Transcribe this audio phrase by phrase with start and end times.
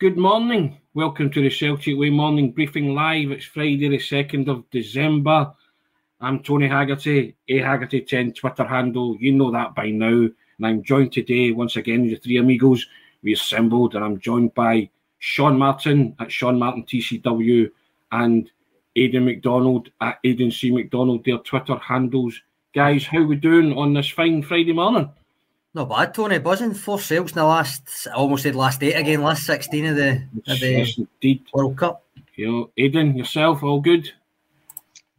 [0.00, 0.78] Good morning.
[0.94, 3.32] Welcome to the Celtic Way morning briefing live.
[3.32, 5.52] It's Friday, the 2nd of December.
[6.22, 9.18] I'm Tony Haggerty, A Haggerty10 Twitter handle.
[9.20, 10.08] You know that by now.
[10.08, 12.86] And I'm joined today, once again, the three amigos.
[13.22, 14.88] We assembled, and I'm joined by
[15.18, 17.70] Sean Martin at Sean Martin TCW
[18.10, 18.50] and
[18.96, 20.70] Aidan McDonald at Aidan C.
[20.70, 22.40] McDonald, their Twitter handles.
[22.74, 25.10] Guys, how we doing on this fine Friday morning?
[25.72, 26.38] Not bad, Tony.
[26.38, 29.94] Buzzing four sales in the last, I almost said last eight again, last 16 of
[29.96, 31.38] the, of the yes.
[31.54, 32.04] World Cup.
[32.34, 34.10] You know, Aidan, yourself, all good?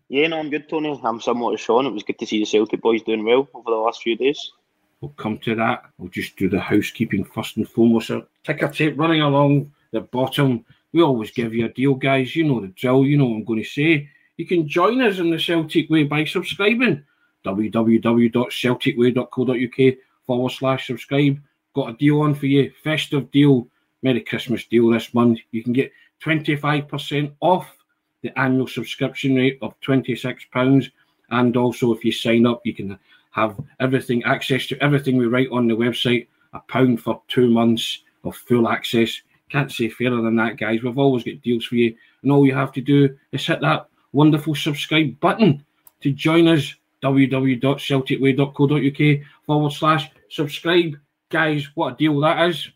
[0.09, 0.99] Yeah, no, I'm good, Tony.
[1.05, 1.85] I'm somewhat as Sean.
[1.85, 4.51] It was good to see the Celtic boys doing well over the last few days.
[4.99, 5.85] We'll come to that.
[5.97, 8.07] We'll just do the housekeeping first and foremost.
[8.07, 10.65] So, ticker tape running along the bottom.
[10.91, 12.35] We always give you a deal, guys.
[12.35, 13.05] You know the drill.
[13.05, 14.09] You know what I'm going to say.
[14.35, 17.05] You can join us in the Celtic Way by subscribing.
[17.45, 21.39] www.celticway.co.uk forward slash subscribe.
[21.73, 22.71] Got a deal on for you.
[22.83, 23.67] Festive deal.
[24.03, 25.39] Merry Christmas deal this month.
[25.51, 25.91] You can get
[26.23, 27.77] 25% off
[28.21, 30.91] the annual subscription rate of £26.
[31.29, 32.97] And also, if you sign up, you can
[33.31, 38.03] have everything, access to everything we write on the website, a pound for two months
[38.23, 39.21] of full access.
[39.49, 40.83] Can't say fairer than that, guys.
[40.83, 41.95] We've always got deals for you.
[42.23, 45.63] And all you have to do is hit that wonderful subscribe button
[46.01, 46.75] to join us.
[47.03, 50.95] www.celticway.co.uk forward slash subscribe.
[51.29, 52.69] Guys, what a deal that is.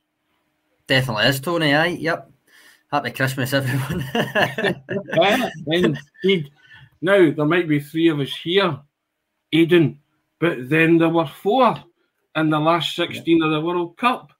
[0.88, 1.74] Definitely is, Tony.
[1.74, 2.30] Aye, yep.
[2.92, 4.04] Happy Christmas, everyone.
[5.16, 6.52] yeah, indeed.
[7.02, 8.78] Now, there might be three of us here,
[9.54, 10.00] Aidan,
[10.42, 11.82] but then there were four
[12.36, 14.34] in the last 16 of the World Cup.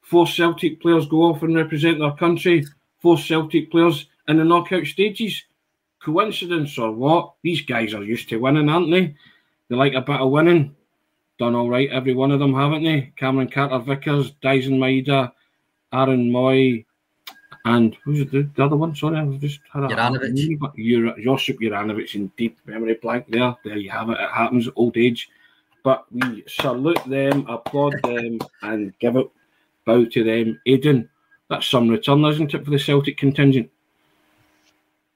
[0.00, 2.66] Four Celtic players go off and represent their country,
[3.00, 5.40] four Celtic players in the knockout stages.
[6.02, 7.34] Coincidence or what?
[7.44, 9.14] These guys are used to winning, aren't they?
[9.68, 10.75] They like a bit of winning.
[11.38, 13.12] Done all right, every one of them, haven't they?
[13.16, 15.32] Cameron Carter Vickers, Daizen Maeda,
[15.92, 16.86] Aaron Mooy,
[17.66, 18.94] and who's the, the other one?
[18.94, 21.22] Sorry, I've just had a Juranovic.
[21.22, 23.56] Josip Juranovic in deep memory blank there.
[23.64, 24.18] There you have it.
[24.20, 25.28] It happens at old age.
[25.82, 29.28] But we salute them, applaud them, and give it
[29.84, 30.60] bow to them.
[30.66, 31.08] Aidan,
[31.50, 33.68] that's some return, isn't it, for the Celtic contingent?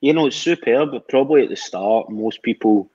[0.00, 2.89] You know, it's superb, but probably at the start, most people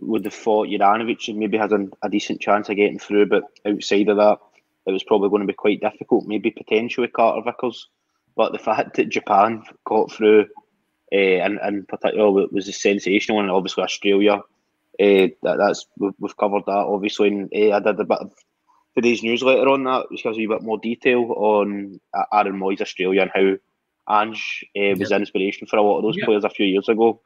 [0.00, 4.08] would have thought Juranovic maybe had a, a decent chance of getting through, but outside
[4.08, 4.38] of that,
[4.86, 6.26] it was probably going to be quite difficult.
[6.26, 7.88] Maybe potentially Carter Vickers
[8.36, 10.46] but the fact that Japan got through,
[11.12, 14.42] uh, and in particular, was a sensational, and obviously Australia.
[14.98, 18.32] Uh, that, that's we've, we've, covered that obviously, and uh, I did a bit of
[18.94, 22.00] today's newsletter on that, which gives you a bit more detail on
[22.32, 25.20] Aaron Mooy's Australia and how Ange uh, was yep.
[25.20, 26.24] inspiration for a lot of those yep.
[26.24, 27.20] players a few years ago,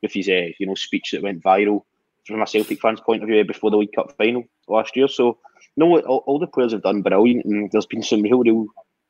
[0.00, 1.82] with his uh, you know speech that went viral
[2.26, 5.08] from a Celtic fans' point of view eh, before the League Cup final last year.
[5.08, 5.38] So,
[5.76, 8.66] no, all, all the players have done brilliant, and there's been some real, real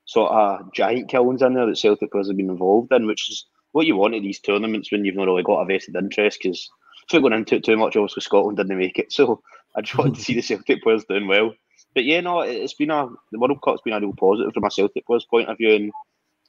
[0.07, 3.47] sort of giant killings in there that Celtic players have been involved in, which is
[3.73, 6.41] what you want at these tournaments when you've not really got a vested interest.
[6.43, 6.71] Because
[7.13, 9.43] we're going into it too much, obviously Scotland didn't make it, so
[9.77, 11.55] I just wanted to see the Celtic players doing well.
[11.95, 14.71] But yeah, no, it's been a the World Cup's been a real positive from a
[14.71, 15.93] Celtic players' point of view, and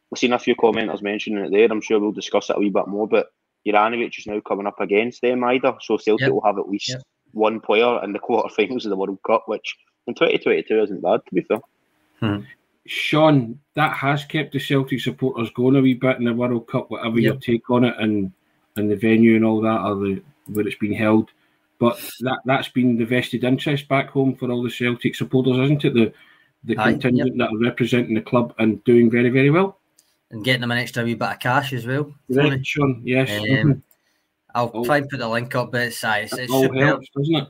[0.09, 1.68] we've seen a few commenters mentioning it there.
[1.70, 3.28] I'm sure we'll discuss it a wee bit more, but
[3.66, 6.31] Juranovic is now coming up against them either, so Celtic yep.
[6.31, 7.02] will have at least yep.
[7.31, 9.76] one player in the quarterfinals of the World Cup, which
[10.08, 11.59] in 2022 isn't bad to be fair.
[12.20, 12.42] Hmm.
[12.88, 16.92] Sean, that has kept the Celtic supporters going a wee bit in the World Cup,
[16.92, 17.34] whatever yep.
[17.34, 18.31] your take on it and
[18.76, 21.32] and the venue and all that, or the where it's been held.
[21.80, 25.86] But that that's been the vested interest back home for all the Celtic supporters, isn't
[25.86, 25.94] it?
[25.94, 26.14] The
[26.64, 27.38] the Aye, contingent yep.
[27.38, 29.80] that are representing the club and doing very very well,
[30.31, 32.13] and getting them an extra wee bit of cash as well.
[32.30, 33.02] Right, Sean.
[33.03, 33.30] Yes.
[33.63, 33.84] Um.
[34.53, 36.86] I'll all, try and put the link up, but it's, it's, it's super.
[36.86, 37.47] Helps, doesn't it?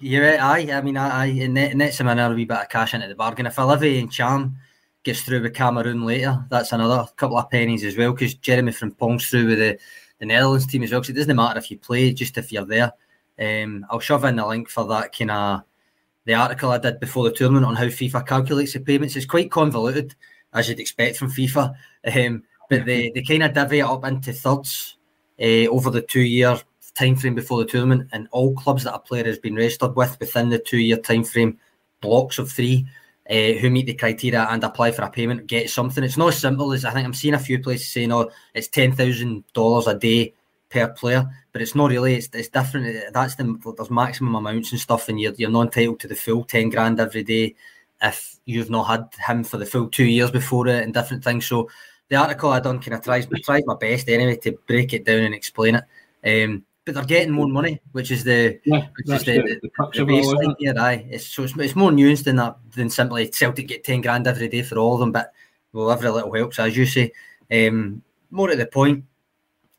[0.00, 0.72] Yeah, aye.
[0.72, 3.46] I mean, I, I it nets them another wee bit of cash into the bargain.
[3.46, 4.54] If Olivier Ntcham
[5.08, 6.44] gets through with Cameroon later.
[6.50, 9.78] That's another couple of pennies as well because Jeremy Frimpong's through with the,
[10.18, 11.02] the Netherlands team as well.
[11.02, 12.92] So it doesn't matter if you play, just if you're there.
[13.38, 15.62] Um, I'll shove in the link for that kind of
[16.24, 19.16] the article I did before the tournament on how FIFA calculates the payments.
[19.16, 20.14] It's quite convoluted,
[20.52, 21.74] as you'd expect from FIFA,
[22.16, 24.96] um, but they, they kind of divvy it up into thirds
[25.40, 26.58] uh, over the two year
[26.94, 30.18] time frame before the tournament, and all clubs that a player has been registered with
[30.20, 31.58] within the two year time frame,
[32.00, 32.86] blocks of three
[33.30, 36.02] uh, who meet the criteria and apply for a payment get something.
[36.02, 38.68] It's not as simple as I think I'm seeing a few places saying, "Oh, it's
[38.68, 40.34] ten thousand dollars a day
[40.70, 42.14] per player," but it's not really.
[42.14, 43.12] It's, it's different.
[43.12, 46.44] That's the there's maximum amounts and stuff, and you're you're not entitled to the full
[46.44, 47.54] ten grand every day
[48.02, 51.46] if you've not had him for the full two years before it and different things.
[51.46, 51.68] So
[52.08, 55.20] the article I done kind of tries tries my best anyway to break it down
[55.20, 56.44] and explain it.
[56.44, 59.90] Um, but they're getting more money, which is the yeah, which is the, the, the,
[59.92, 60.74] the baseline here.
[60.78, 64.26] Aye, it's, so it's, it's more nuanced than that than simply Celtic get ten grand
[64.26, 65.12] every day for all of them.
[65.12, 65.32] But
[65.72, 67.12] well, every little helps, as you say.
[67.52, 69.04] Um, more at the point,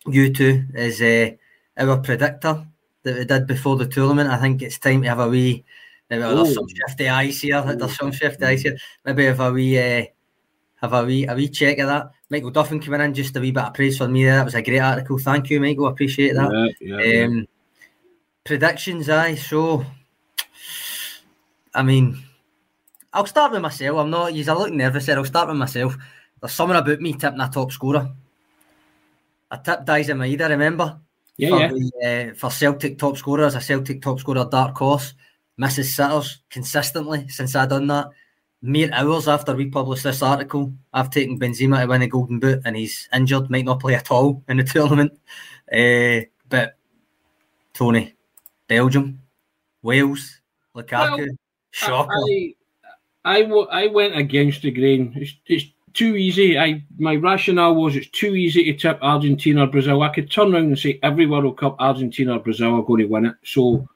[0.06, 1.32] you two is uh,
[1.78, 2.68] our predictor
[3.02, 4.30] that we did before the tournament.
[4.30, 5.66] I think it's time to have a wee.
[6.10, 7.62] Maybe there's some shifty eyes here.
[7.62, 8.78] There's some shifty eyes here.
[9.06, 10.06] Maybe have a wee, uh,
[10.82, 12.12] have a wee, a wee check of that.
[12.30, 14.38] Michael Duffin coming in, just a wee bit of praise for me there.
[14.38, 15.18] That was a great article.
[15.18, 15.88] Thank you, Michael.
[15.88, 16.74] Appreciate that.
[16.82, 17.44] Yeah, yeah, um, yeah.
[18.44, 19.36] Predictions, aye.
[19.36, 19.86] So,
[21.74, 22.18] I mean,
[23.14, 23.98] I'll start with myself.
[23.98, 24.34] I'm not.
[24.34, 25.18] You're looking nervous here.
[25.18, 25.96] I'll start with myself.
[26.42, 28.10] There's something about me tipping a top scorer.
[29.52, 31.00] I tipped Daizen Maeda, remember?
[31.38, 31.68] Yeah, for, yeah.
[31.70, 35.14] The, uh, for Celtic top scorer as a Celtic top scorer dark horse,
[35.60, 38.10] misses sitters consistently since I done that.
[38.62, 42.62] Mere hours after we published this article, I've taken Benzema to win the Golden Boot,
[42.66, 45.14] and he's injured, might not play at all in the tournament.
[45.72, 46.78] Uh, but
[47.74, 48.16] Tony,
[48.68, 49.22] Belgium,
[49.82, 50.42] Wales,
[50.76, 51.28] Lukaku, well,
[51.72, 52.12] shocker.
[52.12, 52.56] I,
[53.24, 55.14] I, I, went against the grain.
[55.16, 56.60] It's, it's too easy.
[56.60, 60.02] I my rationale was it's too easy to tip Argentina or Brazil.
[60.02, 63.08] I could turn around and say every World Cup, Argentina or Brazil are going to
[63.08, 63.36] win it.
[63.44, 63.88] So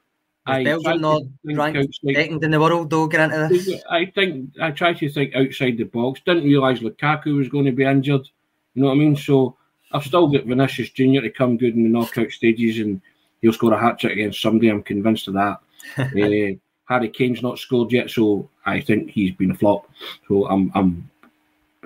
[0.46, 3.08] I Belgium not ranked second in the world though.
[3.08, 3.82] This.
[3.90, 6.22] I think I try to think outside the box.
[6.26, 8.28] Didn't realise Lukaku was going to be injured.
[8.74, 9.16] You know what I mean?
[9.16, 9.56] So
[9.92, 13.00] I've still got Vinicius Junior to come good in the knockout stages, and
[13.42, 14.70] he'll score a hat trick against somebody.
[14.70, 15.60] I'm convinced of that.
[15.98, 19.90] uh, Harry Kane's not scored yet, so I think he's been a flop.
[20.28, 21.10] So I'm I'm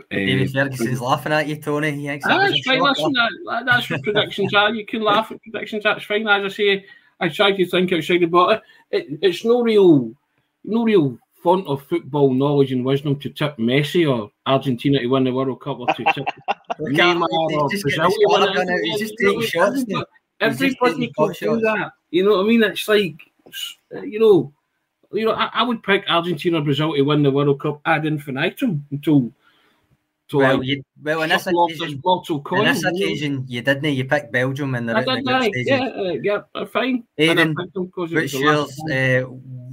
[0.09, 1.91] David uh, Ferguson's laughing at you, Tony.
[1.91, 2.81] He ah, that's fine.
[2.81, 4.73] Listen, that, that's what predictions are.
[4.73, 5.83] You can laugh at predictions.
[5.83, 6.27] That's fine.
[6.27, 6.85] As I say,
[7.19, 8.65] I try to think outside the box.
[8.91, 10.13] It, it's no real,
[10.63, 15.23] no real font of football knowledge and wisdom to tip Messi or Argentina to win
[15.23, 16.25] the World Cup or to tip
[16.79, 18.11] Neymar or Brazil
[19.85, 20.05] to
[20.39, 21.93] Everybody can do that.
[22.11, 22.63] You know what I mean?
[22.63, 23.15] It's like,
[24.03, 24.53] you know,
[25.11, 28.05] you know, I, I would pick Argentina or Brazil to win the World Cup ad
[28.05, 29.31] infinitum until
[30.29, 32.01] so well, you, well, in this occasion,
[32.51, 33.93] in this occasion, you didn't.
[33.93, 37.05] You picked Belgium in the, I did, the group Yeah, uh, yeah, fine.
[37.17, 38.77] Aidan, what's yours?
[38.91, 39.23] Uh,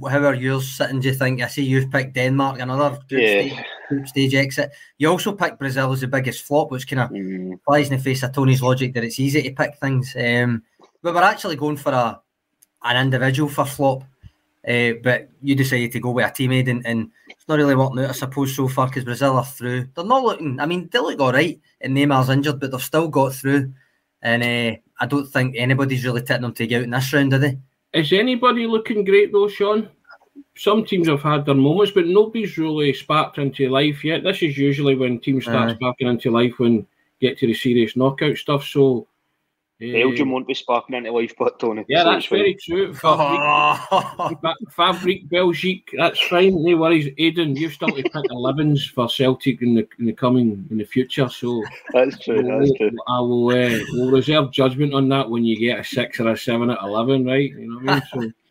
[0.07, 1.01] how are yours sitting?
[1.01, 1.41] Do you think?
[1.41, 3.41] I see you've picked Denmark, another group, yeah.
[3.41, 4.71] stage, group stage exit.
[4.97, 7.59] You also picked Brazil as the biggest flop, which kind of mm.
[7.65, 10.15] flies in the face of Tony's logic that it's easy to pick things.
[10.17, 10.63] Um,
[11.01, 12.21] but we're actually going for a
[12.83, 14.03] an individual for flop.
[14.67, 17.99] Uh, but you decided to go with a teammate, and, and it's not really working
[17.99, 19.89] out, I suppose, so far because Brazil are through.
[19.93, 20.59] They're not looking.
[20.59, 23.73] I mean, they look all right, and Neymar's injured, but they've still got through.
[24.23, 27.33] And uh, I don't think anybody's really tipping them to get out in this round,
[27.33, 27.59] are they?
[27.93, 29.89] Is anybody looking great though, Sean?
[30.57, 34.23] Some teams have had their moments, but nobody's really sparked into life yet.
[34.23, 36.87] This is usually when teams start uh, sparking into life when
[37.21, 38.65] get to the serious knockout stuff.
[38.65, 39.07] So
[39.79, 41.83] Belgium won't be sparking into life, but Tony.
[41.89, 42.93] Yeah, so that's very true.
[42.93, 46.63] Fabrique, Fabrique Belgique, that's fine.
[46.63, 47.57] No worries, Aidan.
[47.57, 51.27] You've still to pick 11s for Celtic in the in the coming in the future.
[51.27, 51.61] So
[51.91, 52.41] that's true.
[52.43, 52.91] That's true.
[53.07, 53.49] I will.
[53.49, 56.81] Uh, will reserve judgment on that when you get a six or a seven at
[56.81, 57.49] eleven, right?
[57.49, 58.31] You know what I mean?
[58.31, 58.31] So.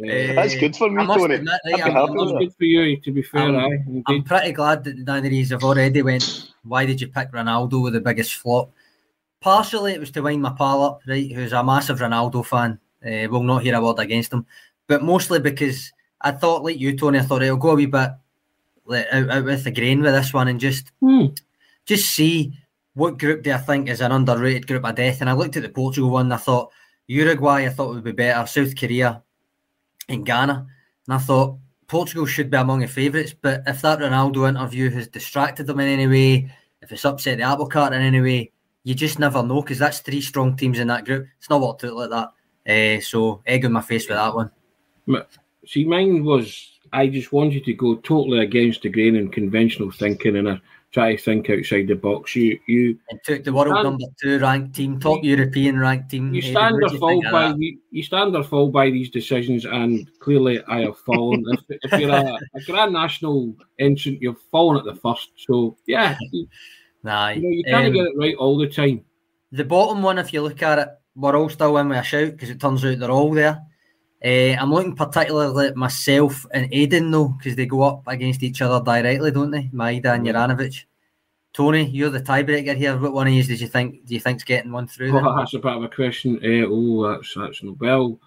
[0.00, 1.34] Uh, that's good for me, Tony.
[1.34, 3.54] Admit, right, I'm, that's good for you, to be fair.
[3.54, 6.52] I'm, I'm pretty glad that none of have already went.
[6.62, 8.70] Why did you pick Ronaldo with the biggest flop?
[9.40, 12.78] Partially it was to wind my pal up, right, who's a massive Ronaldo fan.
[13.04, 14.44] Uh, will not hear a word against him,
[14.86, 15.90] but mostly because
[16.20, 18.10] I thought, like you, Tony, I thought it'll go a wee bit
[18.84, 21.26] like, out, out with the grain with this one and just hmm.
[21.86, 22.52] just see
[22.94, 25.20] what group do I think is an underrated group of death.
[25.20, 26.72] And I looked at the Portugal one, and I thought
[27.06, 29.22] Uruguay, I thought would be better, South Korea,
[30.08, 30.66] and Ghana,
[31.06, 31.56] and I thought
[31.86, 33.34] Portugal should be among the favourites.
[33.40, 37.44] But if that Ronaldo interview has distracted them in any way, if it's upset the
[37.44, 38.52] apple cart in any way,
[38.84, 41.26] you just never know because that's three strong teams in that group.
[41.38, 42.32] It's not worked out like that.
[42.68, 44.50] Uh, so egg on my face with that one.
[45.66, 50.36] See, mine was I just wanted to go totally against the grain and conventional thinking,
[50.36, 50.60] and I
[50.92, 52.34] try to think outside the box.
[52.34, 56.34] You you and took the world stand, number two ranked team, top European ranked team.
[56.34, 57.54] You stand or fall by
[57.90, 61.44] you stand or fall by these decisions, and clearly I have fallen.
[61.48, 65.30] if, if, you're a, a, grand national entrant, you've fallen at the first.
[65.36, 66.16] So yeah.
[67.02, 69.04] Nah, you, know, you can't um, get it right all the time.
[69.52, 72.32] The bottom one, if you look at it, we're all still in with a shout
[72.32, 73.62] because it turns out they're all there.
[74.22, 78.60] Uh, I'm looking particularly at myself and Aidan though, because they go up against each
[78.60, 79.70] other directly, don't they?
[79.72, 80.84] Maeda and Juranovic.
[81.52, 82.96] Tony, you're the tiebreaker here.
[82.98, 84.06] What one of you did you think?
[84.06, 85.18] Do you think's getting one through?
[85.18, 86.36] Oh, that's a bit of a question.
[86.36, 88.18] Uh, oh, that's that's well.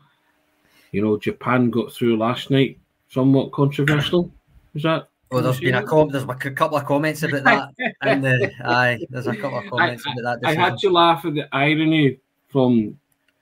[0.92, 2.80] You know, Japan got through last night.
[3.10, 4.32] Somewhat controversial.
[4.76, 8.26] Is that well, there's been a com- there's a couple of comments about that, and
[8.26, 10.48] uh, aye, there's a couple of comments I, about that.
[10.48, 12.98] I had to laugh at the irony from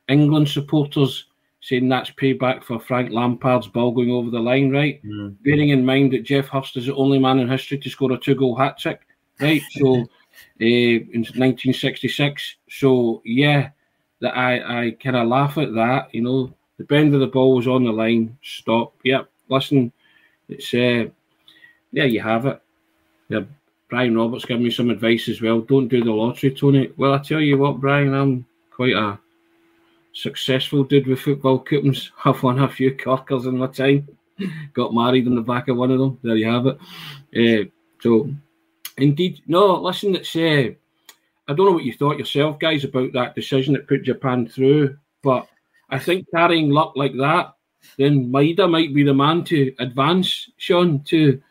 [0.07, 1.25] England supporters
[1.61, 5.03] saying that's payback for Frank Lampard's ball going over the line, right?
[5.05, 5.35] Mm.
[5.43, 8.17] Bearing in mind that Geoff Hurst is the only man in history to score a
[8.17, 9.01] two-goal hat trick.
[9.39, 9.61] right?
[9.71, 10.05] So uh,
[10.59, 12.55] in 1966.
[12.69, 13.69] So yeah,
[14.21, 16.13] that I I kind of laugh at that.
[16.13, 18.37] You know, the bend of the ball was on the line.
[18.41, 18.95] Stop.
[19.03, 19.29] Yep.
[19.49, 19.91] Listen,
[20.49, 21.11] it's uh,
[21.91, 22.61] there you have it.
[23.29, 23.41] Yeah,
[23.89, 25.61] Brian Roberts giving me some advice as well.
[25.61, 26.91] Don't do the lottery, Tony.
[26.97, 29.19] Well, I tell you what, Brian, I'm quite a
[30.13, 32.11] successful dude with football coupons.
[32.25, 34.07] I've won a few corkers in my time.
[34.73, 36.19] Got married in the back of one of them.
[36.23, 36.77] There you have it.
[37.35, 37.69] Uh,
[38.01, 38.33] so,
[38.97, 39.75] indeed, no.
[39.81, 40.35] Listen, it's.
[40.35, 40.71] Uh,
[41.47, 44.97] I don't know what you thought yourself, guys, about that decision that put Japan through,
[45.21, 45.47] but
[45.89, 47.55] I think carrying luck like that,
[47.97, 51.41] then Maeda might be the man to advance, Sean, to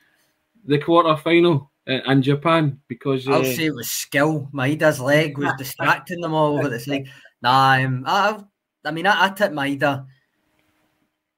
[0.64, 4.48] the quarter final and Japan because uh, I'll say it was skill.
[4.52, 7.08] Maeda's leg was distracting them all over the thing.
[7.42, 8.42] Nah, um, I,
[8.84, 10.06] I mean, I, I tipped Maeda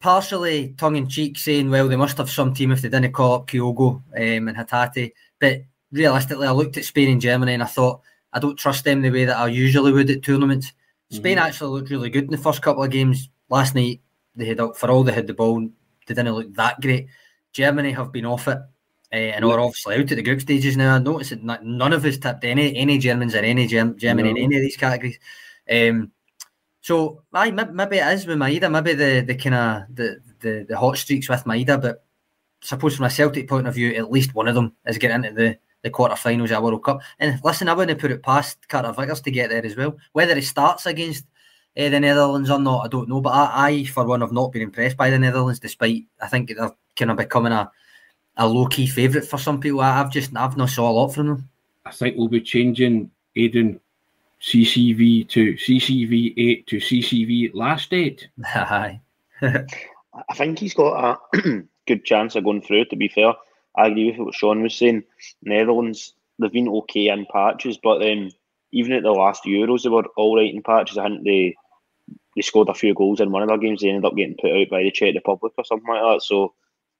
[0.00, 3.34] partially tongue in cheek, saying, "Well, they must have some team if they didn't call
[3.34, 5.62] up Kyogo um, and Hatate." But
[5.92, 8.00] realistically, I looked at Spain and Germany and I thought
[8.32, 10.72] I don't trust them the way that I usually would at tournaments.
[11.10, 11.46] Spain mm-hmm.
[11.46, 13.28] actually looked really good in the first couple of games.
[13.48, 14.00] Last night,
[14.34, 17.06] they had for all they had the ball, they didn't look that great.
[17.52, 18.58] Germany have been off it.
[19.12, 20.94] Uh, and are obviously out at the group stages now.
[20.94, 24.36] I noticed that none of us tipped any any Germans or any Germ- Germany no.
[24.38, 25.18] in any of these categories.
[25.70, 26.12] Um,
[26.80, 30.78] so aye, maybe it is with Maeda, maybe the the kind of the, the the
[30.78, 32.04] hot streaks with Maeda, but
[32.62, 35.24] I suppose from a Celtic point of view, at least one of them is getting
[35.24, 37.00] into the the quarterfinals of the World Cup.
[37.18, 39.96] And listen, I wouldn't put it past Carter Vickers to get there as well.
[40.12, 41.24] Whether he starts against
[41.76, 43.20] uh, the Netherlands or not, I don't know.
[43.20, 46.48] But I, I, for one, have not been impressed by the Netherlands, despite I think
[46.48, 47.70] they're kind of becoming a
[48.36, 49.80] a low key favourite for some people.
[49.80, 51.48] I've just I've not saw a lot from them.
[51.84, 53.80] I think we'll be changing Aidan
[54.40, 58.28] CCV to CCV eight to CCV last eight.
[58.44, 59.00] Aye.
[59.42, 62.86] I think he's got a good chance of going through.
[62.86, 63.34] To be fair,
[63.76, 65.04] I agree with what Sean was saying.
[65.42, 68.30] Netherlands they've been okay in patches, but then
[68.72, 70.98] even at the last Euros they were all right in patches.
[70.98, 71.54] I think they
[72.34, 73.80] they scored a few goals in one of their games.
[73.80, 76.22] They ended up getting put out by the Czech Republic or something like that.
[76.22, 76.54] So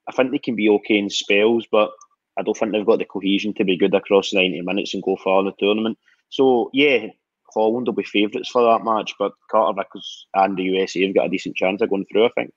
[0.09, 1.91] I think they can be okay in spells, but
[2.39, 5.17] I don't think they've got the cohesion to be good across 90 minutes and go
[5.17, 5.99] far in the tournament.
[6.31, 7.09] So, yeah,
[7.53, 11.27] Holland will be favourites for that match, but Carter Vickers and the USA have got
[11.27, 12.53] a decent chance of going through, I think.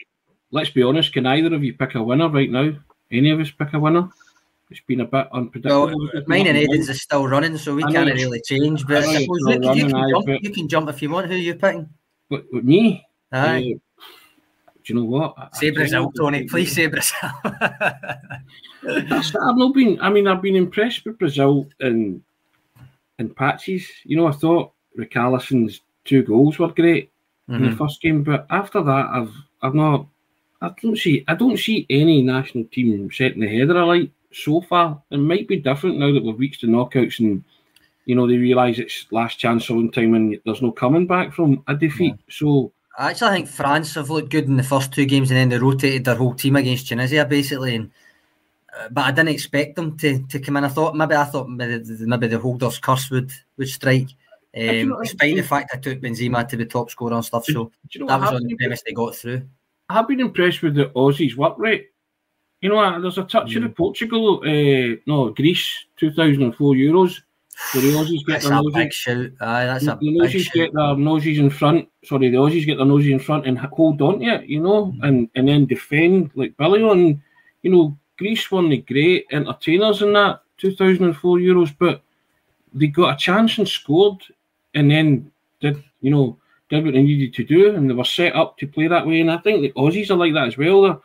[0.52, 2.72] Let's be honest, can either of you pick a winner right now?
[3.12, 4.10] Any of us pick a winner?
[4.72, 5.88] It's been a bit unpredictable.
[5.88, 8.86] Well, mine and Aidan's is still running, so we can't really change.
[8.88, 11.28] But I suppose you, you, can jump, you can jump if you want.
[11.28, 11.90] Who are you picking?
[12.30, 13.06] With, with me?
[13.32, 13.76] Aye.
[13.76, 13.80] Uh,
[14.86, 15.56] do you know what?
[15.56, 16.44] Say Brazil, Tony.
[16.44, 17.32] Please say Brazil.
[17.44, 20.00] I've not been.
[20.00, 22.24] I mean, I've been impressed with Brazil in
[23.18, 23.90] in patches.
[24.04, 27.12] You know, I thought Richarlison's two goals were great
[27.50, 27.56] mm-hmm.
[27.56, 27.78] in the mm-hmm.
[27.78, 30.06] first game, but after that, I've I've not.
[30.62, 31.26] I don't see.
[31.28, 35.02] I don't see any national team setting the header alight so far.
[35.10, 37.44] It might be different now that we've reached the knockouts and
[38.06, 41.34] you know they realise it's last chance all the time and there's no coming back
[41.34, 42.16] from a defeat.
[42.18, 42.24] Yeah.
[42.30, 45.50] So I actually think France have looked good in the first two games, and then
[45.50, 47.76] they rotated their whole team against Tunisia basically.
[47.76, 47.92] And
[48.78, 50.64] uh, but I didn't expect them to, to come in.
[50.64, 54.10] I thought maybe I thought maybe, maybe the Holders curse would would strike.
[54.58, 58.02] Um, despite the fact I took Benzema to be top scorer and stuff, so you
[58.02, 59.44] know that was on the premise they got through.
[59.90, 61.90] I have been impressed with the Aussies' work rate.
[62.62, 63.58] You know, there's a touch mm.
[63.58, 67.22] of the Portugal, uh, no Greece, 2004 Euros.
[67.74, 68.94] The Aussies get that's their noses.
[68.94, 69.32] Shout.
[69.42, 71.88] Aye, that's the, a the Aussies get their noses in front.
[72.04, 74.88] Sorry, the Aussies get their noses in front and hold on to it, you know,
[74.88, 75.08] mm.
[75.08, 77.22] and, and then defend like Billy on.
[77.64, 82.02] You know, Greece won the great entertainers in that 2004 Euros, but
[82.74, 84.22] they got a chance and scored,
[84.74, 85.32] and then
[85.62, 86.38] did you know
[86.70, 89.22] did what they needed to do, and they were set up to play that way.
[89.22, 90.82] And I think the Aussies are like that as well.
[90.82, 91.00] They're,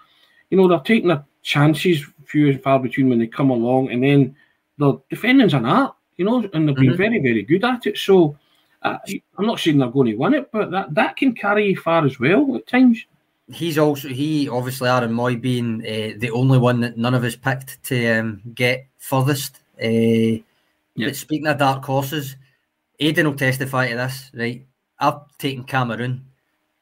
[0.50, 4.02] you know, they're taking their chances few and far between when they come along, and
[4.02, 4.37] then
[4.78, 6.97] the defending's an art you know, and they've been mm-hmm.
[6.97, 7.97] very, very good at it.
[7.97, 8.37] So
[8.83, 8.99] uh,
[9.39, 12.05] I'm not saying they're going to win it, but that, that can carry you far
[12.05, 13.07] as well at times.
[13.50, 17.37] He's also he obviously Aaron Mooy being uh, the only one that none of us
[17.37, 19.61] picked to um, get furthest.
[19.83, 20.45] Uh,
[20.97, 22.37] But speaking of dark horses,
[22.99, 24.67] Aidan will testify to this, right?
[24.99, 26.27] I've taken Cameroon,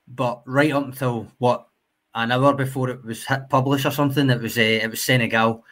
[0.09, 1.69] but right up until what
[2.15, 5.65] an hour before it was hit published or something, it was uh, it was Senegal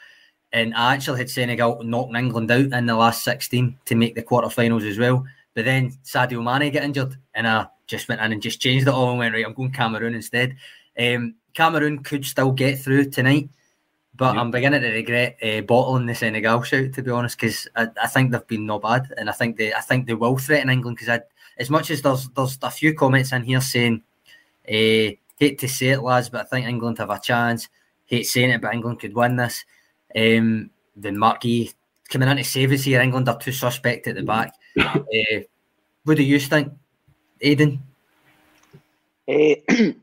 [0.57, 4.23] and I actually had Senegal knocking England out in the last 16 to make the
[4.23, 5.23] quarterfinals as well.
[5.53, 8.95] But then Sadio Mane got injured, and I just went in and just changed it
[8.95, 9.45] all and went right.
[9.45, 10.57] I'm going Cameroon instead.
[10.99, 13.51] Um, Cameroon could still get through tonight,
[14.15, 14.41] but yep.
[14.41, 18.07] I'm beginning to regret uh, bottling the Senegal shout to be honest, because I, I,
[18.07, 20.97] think they've been no bad, and I think they I think they will threaten England
[20.97, 21.21] because
[21.59, 24.03] as much as there's there's a few comments in here saying,
[24.67, 27.69] uh, hate to say it, lads, but I think England have a chance.
[28.07, 29.63] Hate saying it, but England could win this.
[30.17, 31.73] Um, the Marquis
[32.09, 33.01] coming in to save us here.
[33.01, 34.55] England are too suspect at the back.
[34.79, 34.97] uh,
[36.05, 36.73] what do you think,
[37.41, 37.83] Aidan?
[39.29, 39.57] Uh,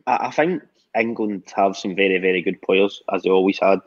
[0.06, 0.62] I think
[1.00, 3.80] England have some very, very good players, as they always had.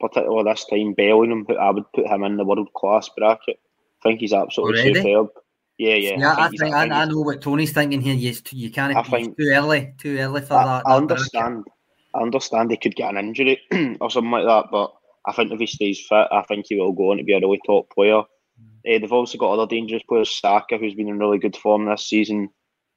[0.00, 3.60] Particularly this time, Bellingham, but I would put him in the world class bracket.
[4.00, 4.94] I think he's absolutely Already?
[4.94, 5.28] superb.
[5.78, 6.18] Yeah, yeah.
[6.18, 8.14] Yeah, I think, I, think I, I, know what Tony's thinking here.
[8.14, 8.96] You, you can't.
[8.96, 10.82] I think too early, too early for I, that.
[10.86, 11.64] I understand.
[11.64, 11.72] Bracket.
[12.14, 13.60] I understand he could get an injury
[14.00, 14.92] or something like that, but
[15.26, 17.40] I think if he stays fit, I think he will go on to be a
[17.40, 18.20] really top player.
[18.20, 18.24] Uh,
[18.84, 22.48] they've also got other dangerous players, Saka, who's been in really good form this season.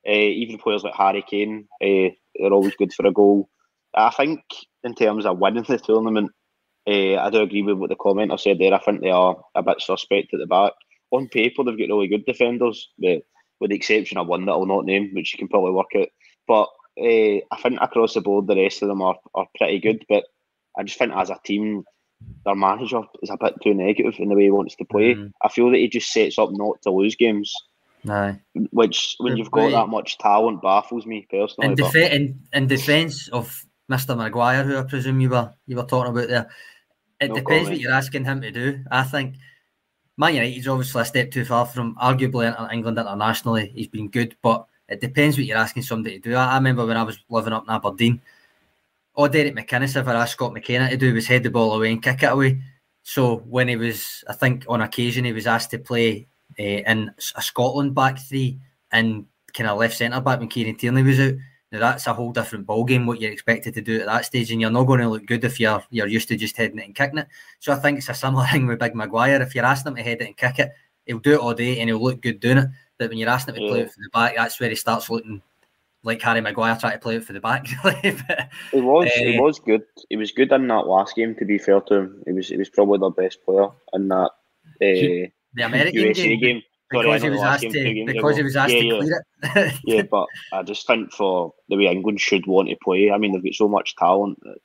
[0.08, 3.50] Uh, even players like Harry Kane, uh, they're always good for a goal.
[3.94, 4.42] I think
[4.84, 6.32] in terms of winning the tournament,
[6.88, 8.74] I do agree with what the commenter said there.
[8.74, 10.74] I think they are a bit suspect at the back.
[11.12, 13.24] On paper, they've got really good defenders, with,
[13.62, 16.08] with the exception of one that I'll not name, which you can probably work out.
[16.48, 16.68] But
[17.00, 20.04] I think across the board, the rest of them are, are pretty good.
[20.10, 20.26] But
[20.78, 21.84] I just think as a team,
[22.46, 25.16] their manager is a bit too negative in the way he wants to play.
[25.16, 25.32] Mm.
[25.42, 27.54] I feel that he just sets up not to lose games.
[28.08, 28.40] Aye.
[28.72, 31.70] Which, when you've got that much talent, baffles me personally.
[31.70, 34.18] In, def- in, in defence of Mr.
[34.18, 36.50] Maguire, who I presume you were you were talking about there,
[37.20, 37.70] it no depends comment.
[37.70, 38.84] what you're asking him to do.
[38.92, 39.36] I think
[40.18, 43.72] Man United's obviously a step too far from arguably England internationally.
[43.74, 46.36] He's been good, but it depends what you're asking somebody to do.
[46.36, 48.22] I, I remember when I was living up in Aberdeen,
[49.16, 52.02] all Derek McInnes ever asked Scott McKenna to do was head the ball away and
[52.02, 52.62] kick it away.
[53.04, 56.28] So when he was, I think on occasion he was asked to play
[56.60, 58.60] uh, in a Scotland back three
[58.92, 61.34] and kind of left centre back when Kieran Tierney was out.
[61.72, 63.06] Now that's a whole different ball game.
[63.06, 65.44] What you're expected to do at that stage, and you're not going to look good
[65.44, 67.28] if you're you're used to just heading it and kicking it.
[67.60, 69.42] So I think it's a similar thing with Big Maguire.
[69.42, 70.72] If you're asking him to head it and kick it,
[71.06, 72.70] he'll do it all day and he'll look good doing it.
[73.00, 73.72] But when you're asking him to yeah.
[73.72, 75.42] play it for the back, that's where he starts looking
[76.04, 77.68] like Harry Maguire trying to play it for the back.
[77.84, 79.84] but, he was, uh, he was good.
[80.10, 81.36] He was good in that last game.
[81.36, 84.32] To be fair to him, he was, he was probably the best player in that.
[84.82, 86.40] Uh, the American USA game.
[86.40, 86.62] game.
[86.92, 89.74] Sorry, because he was asked to because he was asked yeah, to clear it.
[89.86, 93.32] yeah, but I just think for the way England should want to play, I mean
[93.32, 94.58] they've got so much talent that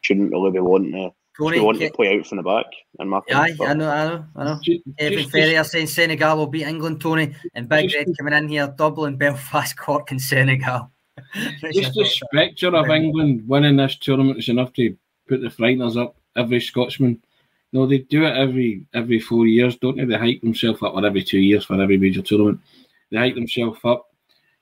[0.00, 2.66] shouldn't really be wanting to Tony, want to play out from the back.
[3.00, 4.60] In my yeah, I know, I know, I know.
[4.98, 9.16] Evan Ferrier saying Senegal will beat England, Tony, and Big Red coming in here, Dublin,
[9.16, 10.90] Belfast, Cork, and Senegal.
[11.72, 14.96] Just the spectre of England winning this tournament is enough to
[15.28, 17.20] put the frighteners up every Scotsman.
[17.72, 20.04] No, they do it every every four years, don't they?
[20.04, 22.60] They hype themselves up, or every two years for every major tournament.
[23.10, 24.08] They hype themselves up,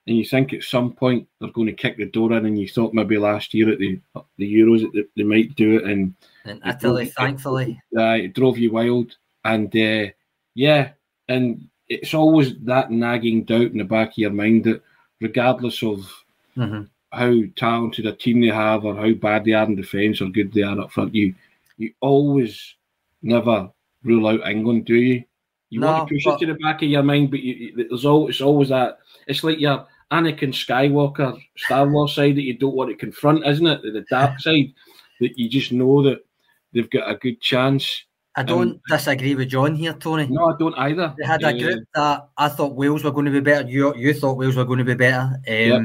[0.06, 2.66] and you think at some point they're going to kick the door in, and you
[2.66, 4.00] thought maybe last year at the
[4.38, 7.80] the Euros that they, they might do it, and in Italy, thankfully.
[7.96, 9.16] Uh, it drove you wild.
[9.44, 10.10] And uh,
[10.54, 10.90] yeah,
[11.28, 14.82] and it's always that nagging doubt in the back of your mind that
[15.20, 16.10] regardless of
[16.56, 16.82] mm-hmm.
[17.10, 20.52] how talented a team they have or how bad they are in defence or good
[20.52, 21.34] they are up front, you
[21.78, 22.74] you always
[23.22, 23.70] never
[24.04, 25.24] rule out England, do you?
[25.70, 26.34] You no, want to push but...
[26.34, 28.98] it to the back of your mind, but you, there's always, it's always that.
[29.26, 33.66] It's like your Anakin Skywalker Star Wars side that you don't want to confront, isn't
[33.66, 33.82] it?
[33.82, 34.74] The dark side
[35.20, 36.24] that you just know that
[36.72, 38.04] they've got a good chance.
[38.34, 40.26] I don't um, disagree with John here, Tony.
[40.26, 41.14] No, I don't either.
[41.18, 43.68] They had a group that I thought Wales were going to be better.
[43.68, 45.34] You you thought Wales were going to be better.
[45.36, 45.82] Um, yep.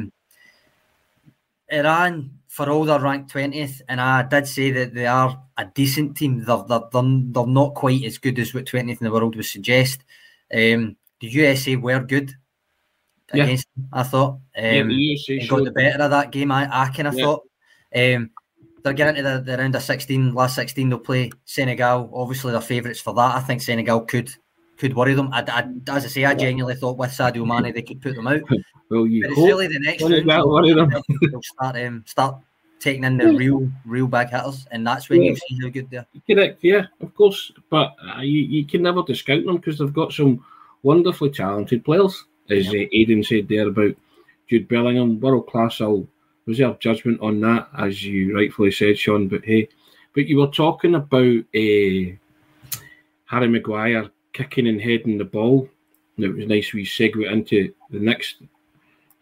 [1.70, 6.16] Iran, for all they're ranked 20th, and I did say that they are a decent
[6.16, 6.44] team.
[6.46, 9.46] They're, they're, they're, they're not quite as good as what 20th in the world would
[9.46, 10.00] suggest.
[10.54, 12.34] Um, the USA were good
[13.32, 13.82] against yeah.
[13.82, 14.32] them, I thought.
[14.58, 17.26] Um, yeah, the USA got the better of that game, I, I kind of yeah.
[17.26, 17.44] thought.
[17.94, 18.32] Um,
[18.88, 22.10] they'll get into the, the round of 16, last 16, they'll play Senegal.
[22.14, 23.36] Obviously, they're favourites for that.
[23.36, 24.34] I think Senegal could
[24.78, 25.30] could worry them.
[25.34, 28.28] I, I, as I say, I genuinely thought with Sadio Mane they could put them
[28.28, 28.42] out.
[28.90, 32.38] well, you but it's really the next round they'll start um, start
[32.80, 35.32] taking in the real real big hitters, and that's when yeah.
[35.32, 36.08] you see how good they are.
[36.30, 37.52] Correct, yeah, of course.
[37.72, 40.46] But uh, you, you can never discount them because they've got some
[40.84, 42.84] wonderfully talented players, as yeah.
[42.84, 43.96] uh, Aidan said there about
[44.48, 45.82] Jude Bellingham, world class.
[45.82, 46.08] I'll
[46.48, 49.28] reserve judgment on that, as you rightfully said, Sean.
[49.28, 49.68] But hey,
[50.14, 52.16] but you were talking about uh,
[53.26, 55.70] Harry Maguire kicking and heading the ball.
[56.16, 58.38] And it was nice we segue into the next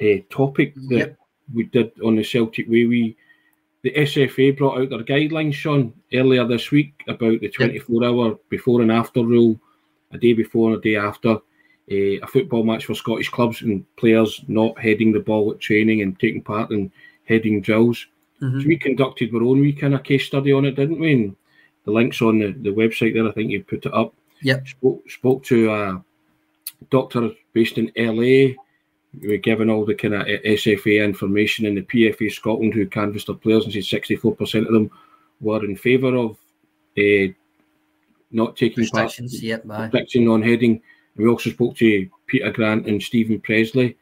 [0.02, 1.18] uh, topic that yep.
[1.54, 2.86] we did on the Celtic way.
[2.86, 3.18] We
[3.82, 8.10] the SFA brought out their guidelines, Sean, earlier this week about the 24 yep.
[8.10, 9.60] hour before and after rule,
[10.12, 11.36] a day before and a day after.
[11.92, 16.02] Uh, a football match for Scottish clubs and players not heading the ball at training
[16.02, 16.92] and taking part in
[17.26, 18.06] heading drills.
[18.42, 18.62] Mm-hmm.
[18.62, 21.14] So we conducted our own wee kind of case study on it, didn't we?
[21.14, 21.36] And
[21.86, 24.14] the links on the, the website there, I think you put it up.
[24.42, 24.60] Yeah.
[24.66, 26.04] Spoke, spoke to a
[26.90, 28.56] doctor based in LA.
[29.22, 33.28] We were given all the kind of SFA information in the PFA Scotland who canvassed
[33.28, 34.92] their players and said 64% of them
[35.40, 36.38] were in favour of
[36.98, 37.32] uh,
[38.32, 39.18] not taking part.
[39.18, 40.82] Yep, restriction on heading.
[41.16, 43.98] We also spoke to Peter Grant and Steven Pressley,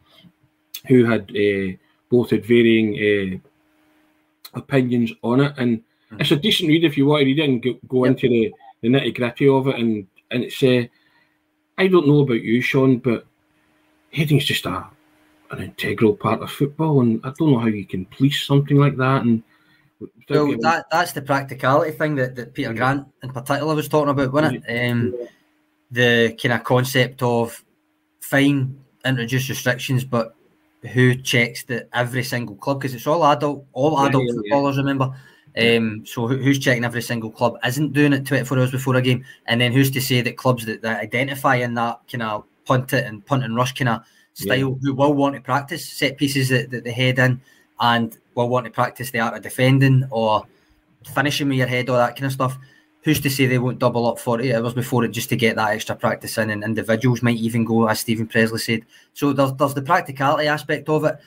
[0.88, 1.78] who had uh,
[2.14, 5.54] both had varying uh, opinions on it.
[5.58, 6.22] And mm-hmm.
[6.22, 8.12] it's a decent read if you want to read it and go, go yep.
[8.12, 9.78] into the, the nitty gritty of it.
[9.82, 10.84] And and it's uh,
[11.78, 13.26] I don't know about you, Sean, but
[14.12, 14.86] heading's just a
[15.52, 18.98] an integral part of football, and I don't know how you can police something like
[18.98, 19.22] that.
[19.22, 19.44] And
[20.00, 20.62] well, getting...
[20.62, 24.64] that that's the practicality thing that, that Peter Grant in particular was talking about, wasn't
[24.66, 24.92] it?
[24.92, 25.16] Um,
[25.92, 27.64] the kind of concept of
[28.22, 30.36] fine, introduce restrictions, but
[30.92, 34.76] who checks that every single club because it's all adult, all adult yeah, yeah, footballers.
[34.76, 34.82] Yeah.
[34.82, 35.16] Remember,
[35.58, 39.24] um, so who's checking every single club isn't doing it 24 hours before a game,
[39.46, 42.94] and then who's to say that clubs that, that identify in that kind of punt
[42.94, 44.02] it and punt and rush kind of
[44.34, 47.40] style who will want to practice set pieces that, that they head in
[47.80, 50.44] and will want to practice the art of defending or
[51.14, 52.58] finishing with your head, all that kind of stuff.
[53.04, 55.72] Who's to say they won't double up 48 hours before it just to get that
[55.72, 56.50] extra practice in?
[56.50, 58.86] And individuals might even go, as Steven Pressley said.
[59.14, 61.18] So there's, there's the practicality aspect of it.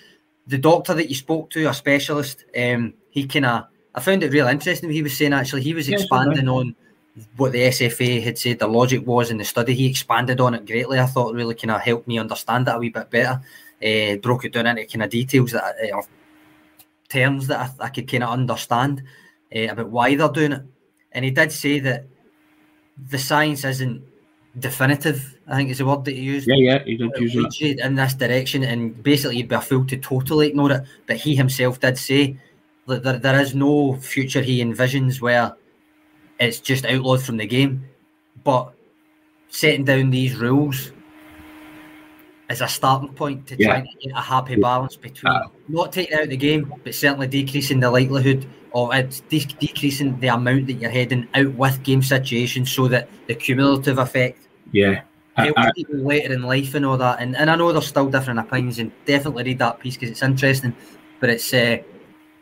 [0.47, 4.33] The doctor that you spoke to, a specialist, um, he kind of, I found it
[4.33, 4.91] real interesting.
[4.91, 6.75] He was saying actually, he was expanding on
[7.37, 9.75] what the SFA had said the logic was in the study.
[9.75, 10.99] He expanded on it greatly.
[10.99, 13.41] I thought really kind of helped me understand it a wee bit better.
[13.83, 16.03] Uh, broke it down into kind of details that uh,
[17.09, 19.03] terms that I, I could kind of understand
[19.55, 20.63] uh, about why they're doing it.
[21.17, 22.05] And he did say that
[23.09, 24.03] the science isn't
[24.59, 25.35] definitive.
[25.49, 26.47] I think is the word that he used.
[26.47, 29.87] Yeah, yeah, he did use it in this direction, and basically you'd be a fool
[29.87, 30.83] to totally ignore it.
[31.07, 32.37] But he himself did say
[32.87, 35.57] that there, there is no future he envisions where
[36.39, 37.89] it's just outlawed from the game.
[38.45, 38.75] But
[39.49, 40.93] setting down these rules
[42.51, 43.69] is a starting point to yeah.
[43.69, 47.27] try to get a happy balance between uh, not taking out the game, but certainly
[47.27, 52.03] decreasing the likelihood of it, de- decreasing the amount that you're heading out with game
[52.03, 55.03] situations so that the cumulative effect yeah
[55.35, 57.21] helps people later in life and all that.
[57.21, 60.23] And, and I know there's still different opinions, and definitely read that piece because it's
[60.23, 60.75] interesting,
[61.21, 61.79] but it's uh,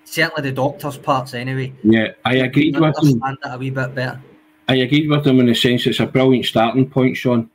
[0.04, 1.72] certainly the doctor's parts anyway.
[1.82, 3.20] Yeah, I agreed with him.
[3.44, 4.20] a wee bit better.
[4.68, 7.50] I agreed with him in the sense it's a brilliant starting point, Sean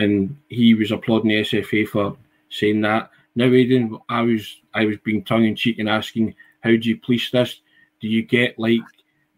[0.00, 2.16] and he was applauding the SFA for
[2.48, 3.10] saying that.
[3.36, 6.96] Now, Aidan, I was I was being tongue in cheek and asking, how do you
[6.96, 7.60] police this?
[8.00, 8.80] Do you get like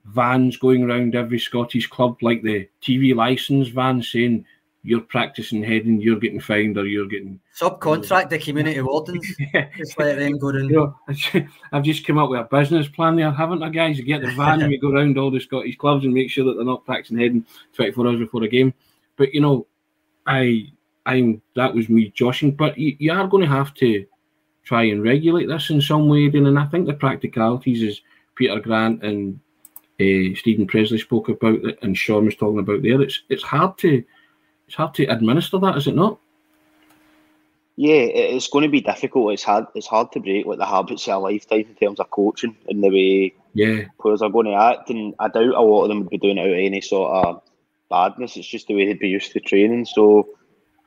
[0.06, 4.44] vans going around every Scottish club, like the TV license van, saying
[4.84, 9.26] you're practicing heading, you're getting fined, or you're getting subcontract the community wardens.
[9.54, 9.68] yeah.
[9.76, 10.64] Just let them go in.
[10.64, 10.96] You know,
[11.72, 13.96] I've just come up with a business plan there, haven't I, guys?
[13.98, 16.44] You get the van and we go around all the Scottish clubs and make sure
[16.46, 18.74] that they're not practicing heading 24 hours before a game.
[19.16, 19.66] But you know,
[20.26, 20.72] I
[21.06, 24.04] I'm that was me joshing, but you, you are going to have to
[24.64, 28.00] try and regulate this in some way, and I think the practicalities is
[28.34, 29.38] Peter Grant and
[30.00, 33.00] uh, Steven Pressley spoke about it, and Sean was talking about there.
[33.00, 34.02] It's it's hard to
[34.66, 36.18] it's hard to administer that, is it not?
[37.76, 39.32] Yeah, it's going to be difficult.
[39.32, 39.66] It's hard.
[39.74, 42.82] It's hard to break like the habits of a lifetime in terms of coaching and
[42.82, 44.90] the way yeah players are going to act.
[44.90, 47.26] And I doubt a lot of them would be doing it out of any sort
[47.26, 47.42] of
[47.88, 48.36] badness.
[48.36, 49.86] It's just the way they'd be used to training.
[49.86, 50.28] So,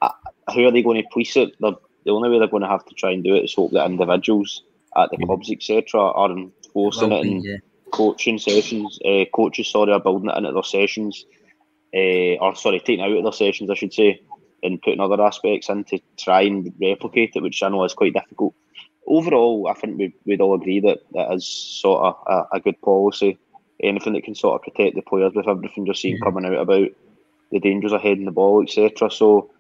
[0.02, 0.10] uh,
[0.48, 1.56] how are they going to police it?
[1.60, 1.72] They're,
[2.06, 3.86] the only way they're going to have to try and do it is hope that
[3.86, 4.62] individuals
[4.96, 7.58] at the clubs, etc., are enforcing well, it in yeah.
[7.92, 9.00] coaching sessions.
[9.06, 11.26] Uh, coaches, sorry, are building it into their sessions,
[11.96, 14.22] uh, or sorry, taking out of their sessions, I should say,
[14.64, 18.14] and putting other aspects in to try and replicate it, which I know is quite
[18.14, 18.56] difficult.
[19.08, 22.82] Overall, I think we, would all agree that that is sort of a, a good
[22.82, 23.38] policy
[23.84, 26.90] anything that can sort of protect the players with everything just seen coming out about
[27.52, 29.10] the dangers ahead heading the ball, etc.
[29.12, 29.52] So,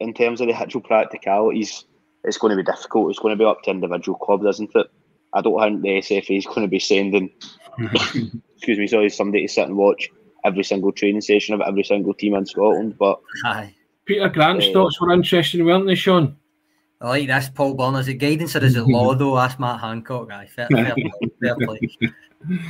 [0.00, 1.84] in terms of the actual practicalities,
[2.28, 3.10] it's going to be difficult.
[3.10, 4.86] It's going to be up to individual clubs, isn't it?
[5.32, 7.30] I don't think the SFA is going to be sending,
[7.78, 10.10] excuse me, sorry, somebody to sit and watch
[10.44, 12.96] every single training session of every single team in Scotland.
[12.98, 13.74] But Aye.
[14.04, 16.36] Peter Grant's uh, thoughts were interesting, weren't they, Sean?
[17.00, 17.94] I like this, Paul Byrne.
[17.96, 19.38] Is it guidance or is it law, though?
[19.38, 20.46] Ask Matt Hancock, guy.
[20.46, 21.30] Fair, fair play.
[21.40, 21.80] Fair play.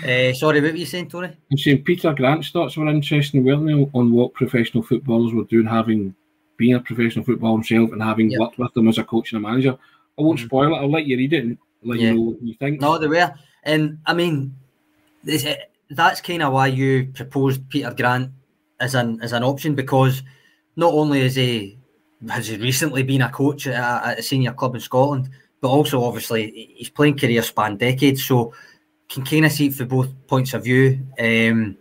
[0.05, 1.29] Uh, sorry, what were you saying, Tony?
[1.51, 5.66] I'm saying Peter Grant's thoughts were interesting, weren't they, on what professional footballers were doing,
[5.66, 6.14] having
[6.59, 8.40] been a professional footballer himself and having yep.
[8.40, 9.79] worked with them as a coach and a manager.
[10.18, 10.47] I won't mm-hmm.
[10.47, 10.79] spoil it.
[10.79, 12.09] I'll let you read it and let yeah.
[12.09, 12.81] you know what you think.
[12.81, 13.33] No, they were.
[13.62, 14.55] And I mean,
[15.27, 15.55] eh,
[15.90, 18.31] that's kind of why you proposed Peter Grant
[18.81, 20.23] as an as an option because
[20.77, 21.79] not only is he
[22.29, 26.05] has he recently been a coach at, at a senior club in Scotland, but also
[26.05, 28.25] obviously his playing career spanned decades.
[28.25, 28.53] So
[29.09, 31.01] can kind of see it for both points of view.
[31.18, 31.77] Um,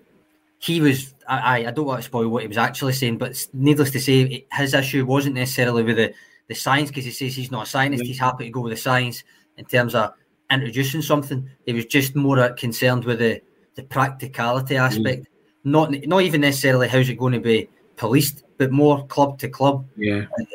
[0.59, 3.91] he was, I, I don't want to spoil what he was actually saying, but needless
[3.91, 6.13] to say, his issue wasn't necessarily with the,
[6.47, 8.03] the science because he says he's not a scientist.
[8.03, 9.23] He's happy to go with the science
[9.57, 10.13] in terms of
[10.49, 11.49] introducing something.
[11.65, 13.41] He was just more concerned with the,
[13.75, 15.23] the practicality aspect.
[15.23, 15.27] Mm.
[15.63, 19.85] not not even necessarily how's it going to be policed, but more club to club.
[19.95, 20.25] Yeah.
[20.39, 20.45] Uh,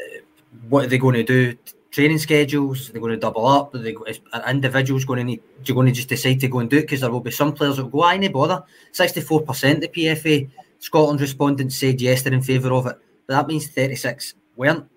[0.69, 1.57] what are they going to do?
[1.93, 2.89] Training schedules.
[2.89, 3.75] They're going to double up?
[3.75, 3.95] Are, they,
[4.33, 5.43] are individuals going to need?
[5.65, 7.53] You're going to just decide to go and do it because there will be some
[7.53, 8.03] players that will go.
[8.03, 8.65] I no bother.
[8.93, 13.47] Sixty-four percent the PFA Scotland respondents said yes they're in favour of it, but that
[13.47, 14.89] means thirty-six weren't.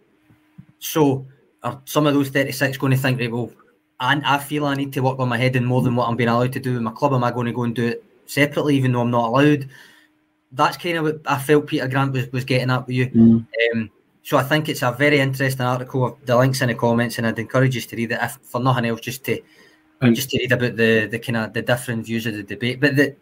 [0.80, 1.28] So
[1.64, 3.52] are some of those thirty-six going to think, right, well,
[4.00, 6.16] and I feel I need to work on my head and more than what I'm
[6.16, 7.14] being allowed to do with my club.
[7.14, 9.70] Am I going to go and do it separately, even though I'm not allowed?
[10.54, 13.08] That's kind of what I felt Peter Grant was, was getting at with you.
[13.08, 13.48] Mm.
[13.74, 13.92] Um,
[14.26, 16.18] so I think it's a very interesting article.
[16.26, 18.86] The links in the comments, and I'd encourage you to read it if for nothing
[18.86, 19.40] else, just to
[20.02, 22.82] and just to read about the the kind of the different views of the debate.
[22.82, 23.16] But the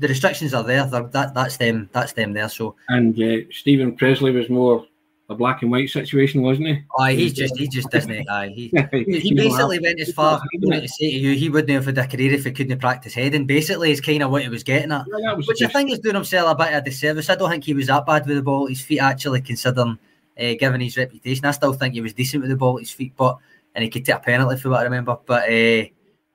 [0.00, 0.84] the restrictions are there.
[0.84, 1.88] That that's them.
[1.92, 2.48] That's them there.
[2.48, 4.84] So and uh, Steven Pressley was more
[5.28, 6.82] a black and white situation, wasn't he?
[6.98, 8.28] Oh, he's just he just doesn't.
[8.28, 11.98] Aye, he, he basically went as far to say to you he wouldn't have had
[11.98, 13.46] a career if he couldn't practice heading.
[13.46, 16.16] Basically, is kind of what he was getting at, yeah, which I think is doing
[16.16, 17.30] himself a bit of a disservice.
[17.30, 18.98] I don't think he was that bad with the ball his feet.
[18.98, 20.00] Actually, considering
[20.38, 22.90] uh, given his reputation, I still think he was decent with the ball at his
[22.90, 23.38] feet, but
[23.74, 25.16] and he could take a penalty for what I remember.
[25.24, 25.84] But uh,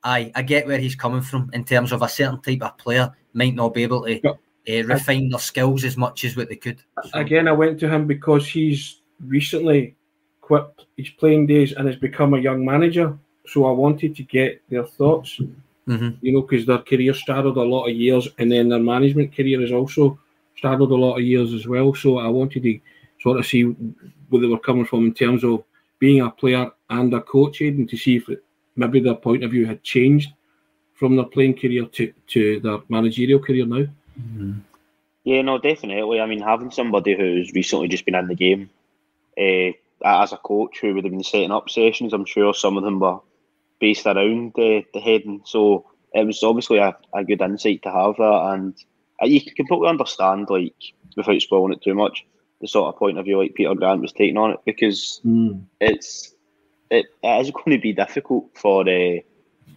[0.03, 3.11] I I get where he's coming from in terms of a certain type of player
[3.33, 6.81] might not be able to uh, refine their skills as much as what they could.
[7.03, 7.19] So.
[7.19, 9.95] Again, I went to him because he's recently
[10.41, 10.65] quit
[10.97, 13.17] his playing days and has become a young manager.
[13.47, 15.39] So I wanted to get their thoughts,
[15.87, 16.09] mm-hmm.
[16.21, 19.59] you know, because their career started a lot of years, and then their management career
[19.61, 20.19] has also
[20.55, 21.93] started a lot of years as well.
[21.93, 22.79] So I wanted to
[23.23, 25.63] sort of see where they were coming from in terms of
[25.97, 28.43] being a player and a coach, and to see if it,
[28.75, 30.29] maybe their point of view had changed
[30.93, 33.85] from their playing career to, to their managerial career now.
[34.19, 34.59] Mm-hmm.
[35.23, 36.19] Yeah, no, definitely.
[36.19, 38.69] I mean, having somebody who's recently just been in the game
[39.37, 39.71] uh,
[40.03, 42.99] as a coach who would have been setting up sessions, I'm sure some of them
[42.99, 43.19] were
[43.79, 45.41] based around the, the heading.
[45.45, 48.41] So it was obviously a, a good insight to have that.
[48.53, 48.75] And
[49.21, 50.75] uh, you can completely understand, like,
[51.15, 52.25] without spoiling it too much,
[52.63, 55.61] the sort of point of view like Peter Grant was taking on it because mm.
[55.81, 56.33] it's
[56.89, 59.17] it, it is going to be difficult for uh,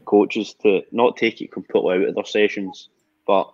[0.05, 2.89] coaches to not take it completely out of their sessions,
[3.27, 3.53] but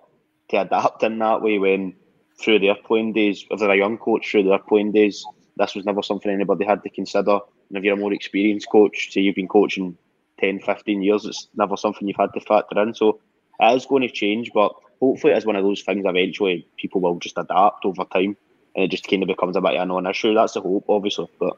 [0.50, 1.94] to adapt in that way when
[2.38, 5.24] through their playing days, if they're a young coach through their playing days,
[5.56, 7.38] this was never something anybody had to consider.
[7.70, 9.96] And if you're a more experienced coach, say you've been coaching
[10.40, 12.92] 10, 15 years, it's never something you've had to factor in.
[12.92, 13.20] So
[13.60, 17.18] it is going to change, but hopefully it's one of those things eventually people will
[17.18, 18.36] just adapt over time
[18.74, 20.34] and it just kind of becomes a bit of a non issue.
[20.34, 21.28] That's the hope, obviously.
[21.38, 21.56] But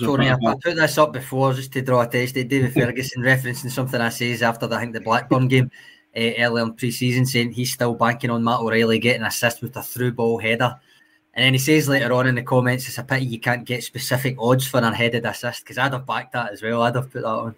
[0.00, 3.70] Tony, I, I put this up before just to draw attention to David Ferguson referencing
[3.70, 5.70] something I says after the, I think the Blackburn game
[6.16, 9.76] uh, earlier in pre-season, saying he's still banking on Matt O'Riley getting an assist with
[9.76, 10.78] a through ball header.
[11.34, 13.82] And then he says later on in the comments, it's a pity you can't get
[13.82, 16.82] specific odds for an headed assist because I'd have backed that as well.
[16.82, 17.54] I'd have put that on.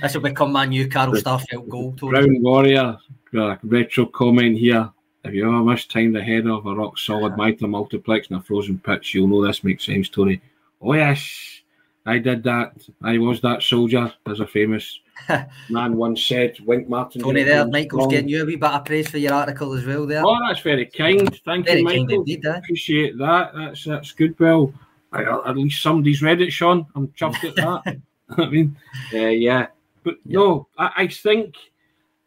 [0.00, 1.94] This will become my new Carl Starfelt goal.
[1.96, 2.12] Tony.
[2.12, 2.96] Brown Warrior,
[3.32, 4.90] got a retro comment here.
[5.24, 8.78] If you ever mistimed the header of a rock solid Mitre multiplex in a frozen
[8.78, 10.40] pitch, you'll know this makes sense, Tony.
[10.80, 11.60] Oh, yes,
[12.04, 12.72] I did that.
[13.02, 14.98] I was that soldier, as a famous
[15.70, 16.56] man once said.
[16.66, 17.22] Wink Martin.
[17.22, 20.06] Tony, there, Michael's getting you a wee bit of praise for your article as well.
[20.06, 20.22] There.
[20.24, 21.40] Oh, that's very kind.
[21.44, 22.20] Thank very you, Michael.
[22.20, 22.56] Indeed, eh?
[22.56, 23.52] Appreciate that.
[23.54, 24.38] That's that's good.
[24.40, 24.74] Well,
[25.12, 26.86] I, at least somebody's read it, Sean.
[26.96, 27.96] I'm chuffed at that.
[28.38, 28.76] I mean,
[29.12, 29.66] uh, yeah,
[30.02, 30.38] but yeah.
[30.38, 31.54] no, I, I think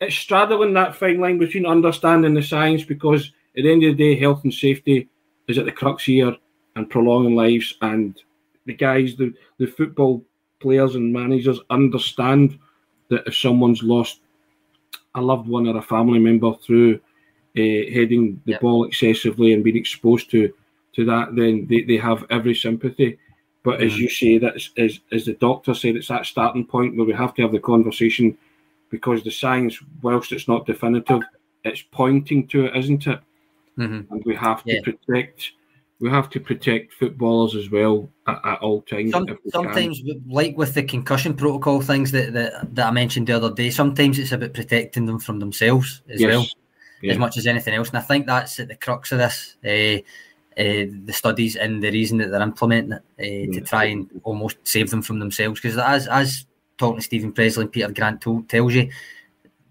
[0.05, 4.15] it's straddling that fine line between understanding the science because at the end of the
[4.15, 5.07] day, health and safety
[5.47, 6.35] is at the crux here
[6.75, 7.75] and prolonging lives.
[7.81, 8.21] And
[8.65, 10.23] the guys, the, the football
[10.59, 12.59] players and managers understand
[13.09, 14.21] that if someone's lost
[15.15, 16.95] a loved one or a family member through
[17.57, 17.61] uh,
[17.93, 18.61] heading the yep.
[18.61, 20.53] ball excessively and being exposed to
[20.93, 23.17] to that, then they, they have every sympathy.
[23.63, 23.87] But mm-hmm.
[23.87, 27.13] as you say, that as, as the doctor said, it's that starting point where we
[27.13, 28.37] have to have the conversation
[28.89, 31.21] because the science, whilst it's not definitive,
[31.63, 33.19] it's pointing to it, isn't it?
[33.77, 34.13] Mm-hmm.
[34.13, 34.81] And we have to yeah.
[34.83, 35.51] protect.
[35.99, 39.11] We have to protect footballers as well at, at all times.
[39.11, 40.23] Some, sometimes, can.
[40.27, 44.19] like with the concussion protocol things that, that that I mentioned the other day, sometimes
[44.19, 46.29] it's about protecting them from themselves as yes.
[46.29, 46.45] well,
[47.01, 47.13] yeah.
[47.13, 47.89] as much as anything else.
[47.89, 49.57] And I think that's at the crux of this.
[49.65, 50.01] Uh,
[50.57, 53.59] uh, the studies and the reason that they're implementing it uh, yeah.
[53.59, 55.59] to try and almost save them from themselves.
[55.59, 56.45] Because as as
[56.77, 58.89] talking to Steven Pressley and Peter Grant told, tells you,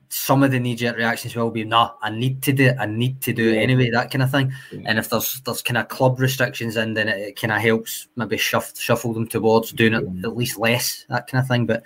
[0.08, 2.86] some of the knee jerk reactions will be, nah, I need to do it, I
[2.86, 4.52] need to do it anyway, that kind of thing.
[4.70, 4.82] Yeah.
[4.86, 8.06] And if there's there's kind of club restrictions in, then it, it kind of helps
[8.14, 10.28] maybe shuff, shuffle them towards doing it yeah.
[10.28, 11.66] at least less, that kind of thing.
[11.66, 11.82] But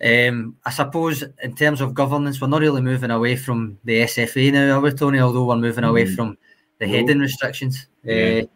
[0.00, 4.52] um, I suppose in terms of governance, we're not really moving away from the SFA
[4.52, 5.18] now, are we, Tony?
[5.18, 5.88] Although we're moving mm.
[5.88, 6.38] away from
[6.78, 7.88] the heading restrictions.
[8.04, 8.42] Yeah.
[8.42, 8.46] Uh,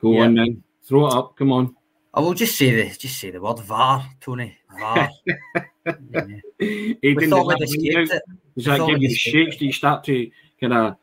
[0.00, 1.76] Go on then, throw it up, come on.
[2.12, 4.58] I will just say the just say the word VAR, Tony.
[4.78, 5.08] VAR.
[5.86, 5.94] yeah.
[8.56, 9.56] Does that give you the shakes?
[9.56, 10.96] Do you start to kind of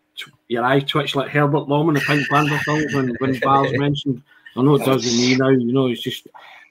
[0.48, 4.22] your eye twitch like Herbert Lom in the Pink Panther films when when VAR's mentioned.
[4.56, 5.50] I know it does with me now.
[5.50, 6.28] You know, it's just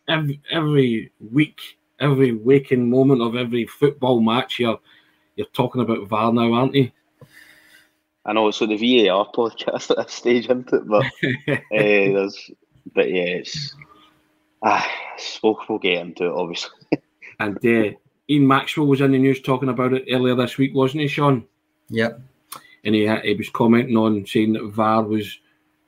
[0.09, 1.61] every every week,
[2.01, 4.81] every waking moment of every football match, you're
[5.37, 6.90] you're talking about VAR now, aren't you?
[8.25, 10.88] I know it's so the VAR podcast at a stage, isn't it?
[10.88, 12.51] But uh, there's,
[12.94, 13.75] but yeah, it's
[14.66, 14.87] ah,
[15.42, 16.70] we'll, we'll get into it obviously.
[17.40, 17.96] and uh,
[18.29, 21.46] Ian Maxwell was in the news talking about it earlier this week, wasn't he, Sean?
[21.90, 22.20] Yep.
[22.85, 25.38] And he, he was commenting on saying that VAR was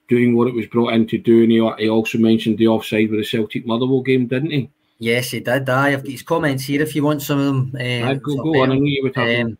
[0.07, 3.09] doing what it was brought in to do, and he, he also mentioned the offside
[3.09, 4.69] with the Celtic Motherwell game, didn't he?
[4.97, 5.69] Yes, he did.
[5.69, 7.75] I have got his comments here if you want some of them.
[7.75, 9.57] Uh, go, go on, um,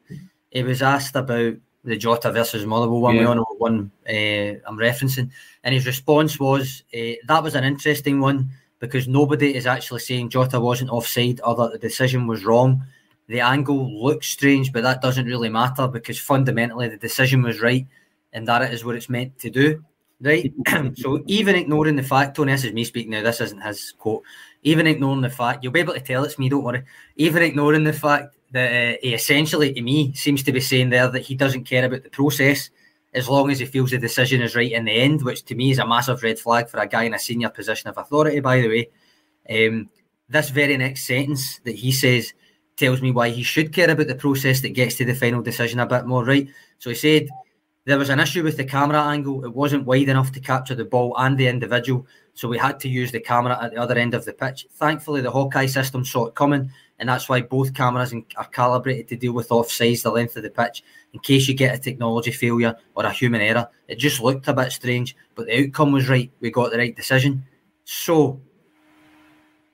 [0.51, 1.53] He was asked about
[1.85, 3.21] the Jota versus Motherwell one, yeah.
[3.21, 5.29] we all know one uh, I'm referencing,
[5.63, 10.29] and his response was uh, that was an interesting one because nobody is actually saying
[10.29, 12.83] Jota wasn't offside or that the decision was wrong.
[13.27, 17.85] The angle looks strange, but that doesn't really matter because fundamentally the decision was right,
[18.33, 19.83] and that is what it's meant to do.
[20.21, 20.51] Right.
[20.95, 23.23] so even ignoring the fact, Tony, this is me speaking now.
[23.23, 24.23] This isn't his quote.
[24.63, 26.49] Even ignoring the fact, you'll be able to tell it's me.
[26.49, 26.83] Don't worry.
[27.15, 31.07] Even ignoring the fact that uh, he essentially, to me, seems to be saying there
[31.07, 32.69] that he doesn't care about the process
[33.13, 35.71] as long as he feels the decision is right in the end, which to me
[35.71, 38.39] is a massive red flag for a guy in a senior position of authority.
[38.39, 38.89] By the way,
[39.49, 39.89] um,
[40.27, 42.33] this very next sentence that he says
[42.77, 45.79] tells me why he should care about the process that gets to the final decision
[45.79, 46.23] a bit more.
[46.23, 46.47] Right.
[46.77, 47.29] So he said
[47.85, 49.43] there was an issue with the camera angle.
[49.43, 52.89] It wasn't wide enough to capture the ball and the individual, so we had to
[52.89, 54.67] use the camera at the other end of the pitch.
[54.73, 59.15] Thankfully, the Hawkeye system saw it coming, and that's why both cameras are calibrated to
[59.15, 60.83] deal with offsides the length of the pitch
[61.13, 63.67] in case you get a technology failure or a human error.
[63.87, 66.31] It just looked a bit strange, but the outcome was right.
[66.41, 67.45] We got the right decision.
[67.85, 68.39] So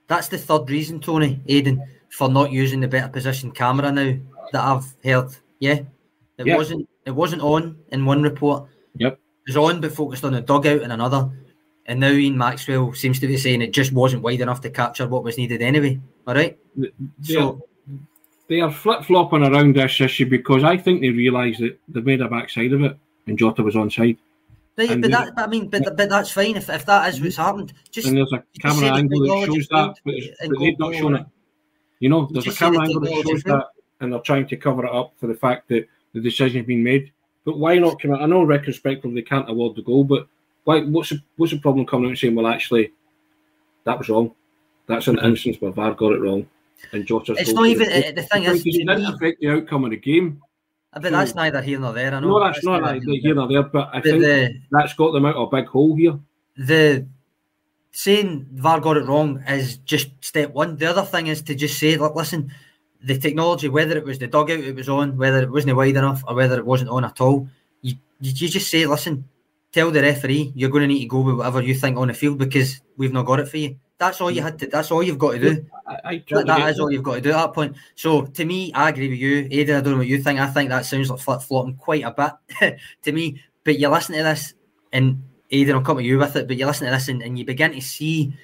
[0.06, 4.16] that's the third reason, Tony Aidan, for not using the better position camera now
[4.52, 5.36] that I've heard.
[5.58, 5.80] Yeah,
[6.38, 6.56] it yep.
[6.56, 8.68] wasn't it wasn't on in one report.
[8.98, 9.14] Yep.
[9.14, 11.30] It was on but focused on the dugout in another.
[11.86, 15.06] And now Ian Maxwell seems to be saying it just wasn't wide enough to capture
[15.06, 16.00] what was needed anyway.
[16.26, 16.58] All right.
[16.76, 16.90] They
[17.22, 17.62] so
[18.48, 22.20] they are flip flopping around this issue because I think they realise that they made
[22.20, 22.96] a backside of it
[23.26, 24.18] and Jota was on side.
[24.76, 27.72] Right, but that, I mean, but, but that's fine if, if that is what's happened.
[27.90, 30.14] Just and there's a camera angle that shows that, but,
[30.48, 31.26] but they've not shown it.
[31.98, 33.68] You know, there's a camera angle that shows that,
[34.00, 36.82] and they're trying to cover it up for the fact that the decision has been
[36.82, 37.10] made.
[37.46, 38.20] But why not come out?
[38.20, 40.26] I know retrospectively they can't award the goal, but
[40.66, 40.82] why?
[40.82, 42.92] What's the, what's the problem coming out and saying, well, actually,
[43.84, 44.34] that was wrong.
[44.88, 45.26] That's an mm-hmm.
[45.26, 46.44] instance where VAR got it wrong,
[46.92, 47.38] and Jota's.
[47.38, 48.66] It's not even the, the thing is.
[48.66, 50.42] It didn't affect the outcome of the game.
[50.92, 52.12] But so, that's neither here nor there.
[52.12, 52.28] I know.
[52.28, 53.62] No, that's, that's not neither here nor there.
[53.62, 56.18] But I but think the, that's got them out of a big hole here.
[56.56, 57.06] The
[57.92, 60.76] saying VAR got it wrong is just step one.
[60.76, 62.52] The other thing is to just say, like, listen,
[63.04, 66.24] the technology, whether it was the dugout it was on, whether it wasn't wide enough,
[66.26, 67.48] or whether it wasn't on at all,
[67.82, 69.24] you, you just say, listen,
[69.72, 72.14] tell the referee you're going to need to go with whatever you think on the
[72.14, 73.78] field because we've not got it for you.
[73.98, 74.66] That's all you had to.
[74.66, 75.66] That's all you've got to do.
[75.86, 77.76] I, I totally that, that is all you've got to do at that point.
[77.94, 79.76] So to me, I agree with you, Aidan.
[79.76, 80.38] I don't know what you think.
[80.38, 82.10] I think that sounds like flip flopping quite a
[82.60, 83.42] bit to me.
[83.64, 84.54] But you listen to this,
[84.92, 86.46] and Aidan, I'll come to you with it.
[86.46, 88.34] But you listen to this, and, and you begin to see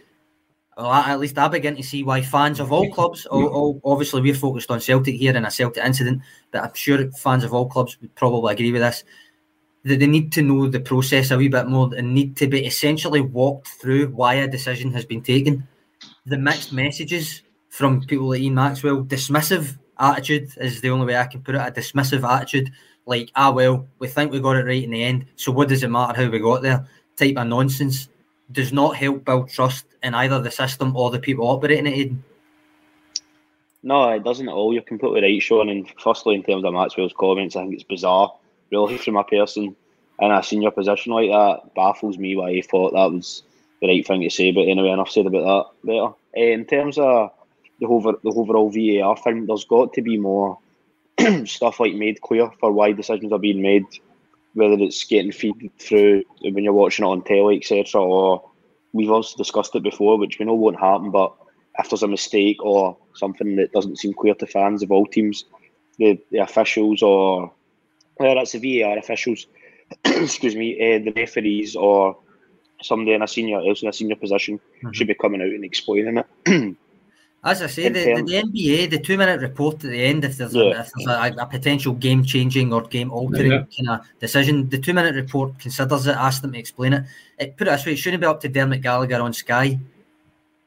[0.77, 4.23] well, at least I begin to see why fans of all clubs, all, all, obviously
[4.23, 7.69] we're focused on Celtic here and a Celtic incident, but I'm sure fans of all
[7.69, 9.05] clubs would probably agree with this,
[9.85, 12.65] that they need to know the process a wee bit more and need to be
[12.67, 15.67] essentially walked through why a decision has been taken.
[16.27, 21.27] The mixed messages from people like Ian Maxwell, dismissive attitude is the only way I
[21.27, 22.71] can put it, a dismissive attitude,
[23.07, 25.83] like, ah, well, we think we got it right in the end, so what does
[25.83, 26.87] it matter how we got there?
[27.17, 28.09] Type of nonsense
[28.53, 32.13] does not help build trust in either the system or the people operating it.
[33.83, 34.73] No, it doesn't at all.
[34.73, 35.69] You're completely right, Sean.
[35.69, 38.33] And firstly, in terms of Maxwell's comments, I think it's bizarre,
[38.73, 39.77] really, from a person
[40.21, 41.75] in a senior position like that.
[41.75, 43.43] Baffles me why he thought that was
[43.81, 44.51] the right thing to say.
[44.53, 45.45] But anyway, enough said about
[45.83, 45.87] that.
[45.87, 46.05] Better.
[46.05, 47.31] Uh, in terms of
[47.81, 50.59] the over the overall VAR thing, there's got to be more
[51.45, 53.85] stuff like made clear for why decisions are being made
[54.55, 58.49] whether it's getting feed through when you're watching it on telly, etc., or
[58.93, 61.11] we've also discussed it before, which we know won't happen.
[61.11, 61.33] But
[61.79, 65.45] if there's a mistake or something that doesn't seem clear to fans of all teams,
[65.99, 67.53] the, the officials or
[68.23, 69.47] whether it's the VAR officials,
[70.05, 72.17] excuse me, uh, the referees or
[72.81, 74.93] somebody in a senior else in a senior position mm-hmm.
[74.93, 76.77] should be coming out and explaining it.
[77.45, 80.37] As I say, the, the, the, NBA, the two minute report at the end, if
[80.37, 80.63] there's, yeah.
[80.63, 83.65] a, if there's a, a, potential game changing or game altering yeah.
[83.77, 87.05] kind of decision, the two minute report considers it, asks them to explain it.
[87.39, 87.57] it.
[87.57, 89.77] Put it this way, it shouldn't be up to Dermot Gallagher on Sky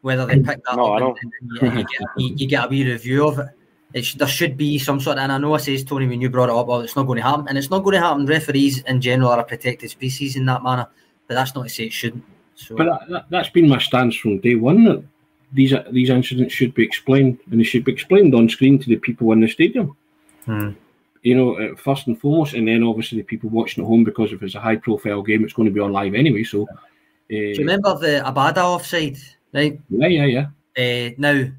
[0.05, 2.67] whether they pick that no, up and, and, you, you, get, you, you, get, a
[2.67, 3.47] wee review of it.
[3.95, 6.49] There should be some sort of, and I know I says Tony when you brought
[6.49, 8.25] it up, well, it's not going to happen, and it's not going to happen.
[8.25, 10.87] Referees in general are a protected species in that manner,
[11.27, 12.23] but that's not to say it shouldn't.
[12.55, 12.75] So.
[12.75, 15.03] But that, has been my stance from day one that
[15.53, 18.97] these these incidents should be explained, and they should be explained on screen to the
[18.97, 19.95] people in the stadium.
[20.45, 20.71] Hmm.
[21.21, 24.33] You know, uh, first and foremost, and then obviously the people watching at home because
[24.33, 26.43] if it's a high profile game, it's going to be on live anyway.
[26.43, 26.75] So, uh,
[27.27, 29.17] do you remember the Abada offside?
[29.53, 29.79] Right?
[29.89, 30.47] Yeah, yeah, yeah.
[30.77, 31.49] Uh, now,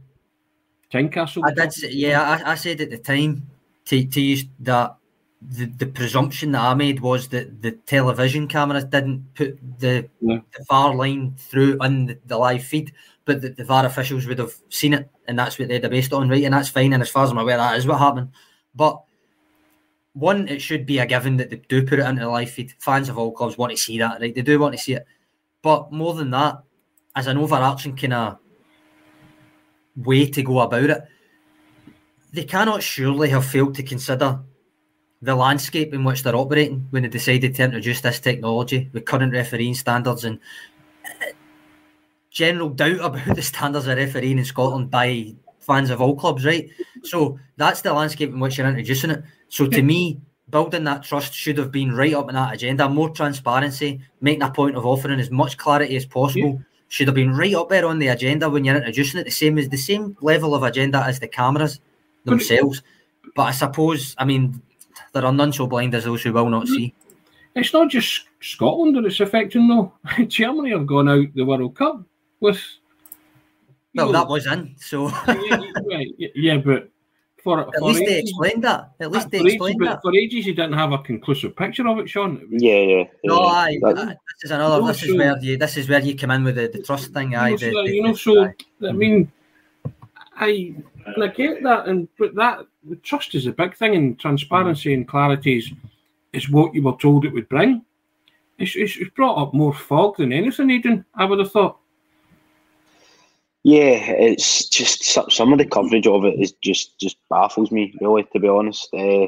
[0.93, 1.43] Tynecastle.
[1.45, 1.93] I did.
[1.93, 3.49] Yeah, I, I said at the time
[3.87, 4.97] to, to use that
[5.43, 10.39] the, the presumption that I made was that the television cameras didn't put the, yeah.
[10.57, 12.93] the VAR line through on the, the live feed,
[13.25, 16.13] but the, the VAR officials would have seen it, and that's what they'd have based
[16.13, 16.45] on, right?
[16.45, 16.93] And that's fine.
[16.93, 18.31] And as far as I'm aware, that is what happened.
[18.75, 19.03] But
[20.15, 22.75] one, it should be a given that they do put it into the live feed.
[22.79, 24.35] Fans of all clubs want to see that, right?
[24.35, 25.07] They do want to see it.
[25.63, 26.63] But more than that,
[27.15, 28.39] as an overarching kind of
[29.97, 31.03] way to go about it,
[32.33, 34.41] they cannot surely have failed to consider
[35.23, 39.33] the landscape in which they're operating when they decided to introduce this technology with current
[39.33, 40.39] refereeing standards and
[41.05, 41.27] uh,
[42.31, 46.69] general doubt about the standards of refereeing in Scotland by fans of all clubs, right?
[47.03, 49.25] So that's the landscape in which you're introducing it.
[49.49, 50.21] So to me,
[50.51, 52.89] building that trust should have been right up in that agenda.
[52.89, 56.61] More transparency, making a point of offering as much clarity as possible.
[56.61, 59.25] Yeah should have been right up there on the agenda when you're introducing it.
[59.25, 61.81] The same as the same level of agenda as the cameras
[62.25, 62.83] themselves.
[63.35, 64.63] But I suppose, I mean,
[65.13, 66.95] there are none so blind as those who will not see.
[67.55, 69.93] It's not just Scotland that it's affecting, though.
[70.27, 72.03] Germany have gone out the World Cup
[72.41, 72.63] with.
[73.95, 75.09] Well, know, that was in, so.
[75.29, 75.63] yeah,
[76.19, 76.91] yeah, yeah, but
[77.47, 78.91] for at for least ages, they explained that.
[78.99, 80.03] At least they explained ages, that.
[80.03, 82.45] For ages, you didn't have a conclusive picture of it, Sean.
[82.51, 83.05] Yeah, yeah.
[83.23, 83.79] No, I.
[83.81, 84.85] This is another.
[84.85, 85.57] this is where you.
[85.57, 87.37] This is where you come in with the, the trust thing.
[87.37, 87.51] I.
[87.51, 88.53] You know, the, you know so
[88.89, 89.31] I mean,
[90.35, 90.75] I,
[91.23, 95.07] I get that, and but that the trust is a big thing, and transparency and
[95.07, 95.73] clarity is,
[96.33, 97.85] is what you were told it would bring.
[98.59, 101.05] It's, it's, it's brought up more fog than anything, Aidan.
[101.15, 101.79] I would have thought.
[103.67, 107.93] Yeah, it's just some of the coverage of it is just just baffles me.
[108.01, 109.27] Really, to be honest, uh,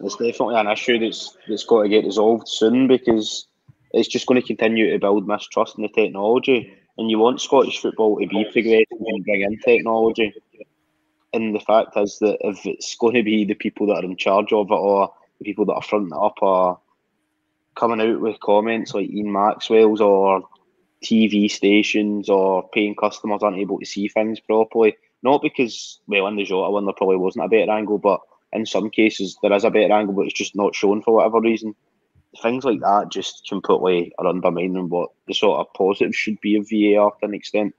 [0.00, 3.46] it's definitely an issue that's that's got to get resolved soon because
[3.94, 6.70] it's just going to continue to build mistrust in the technology.
[6.98, 10.34] And you want Scottish football to be progressive and bring in technology.
[11.32, 14.18] And the fact is that if it's going to be the people that are in
[14.18, 16.78] charge of it or the people that are fronting it up or
[17.74, 20.42] coming out with comments like Ian Maxwell's or
[21.04, 24.96] TV stations or paying customers aren't able to see things properly.
[25.22, 28.20] Not because, well, in the Jota one, there probably wasn't a better angle, but
[28.52, 31.40] in some cases there is a better angle, but it's just not shown for whatever
[31.40, 31.74] reason.
[32.42, 36.68] Things like that just completely are undermining what the sort of positive should be of
[36.70, 37.74] VAR to an extent.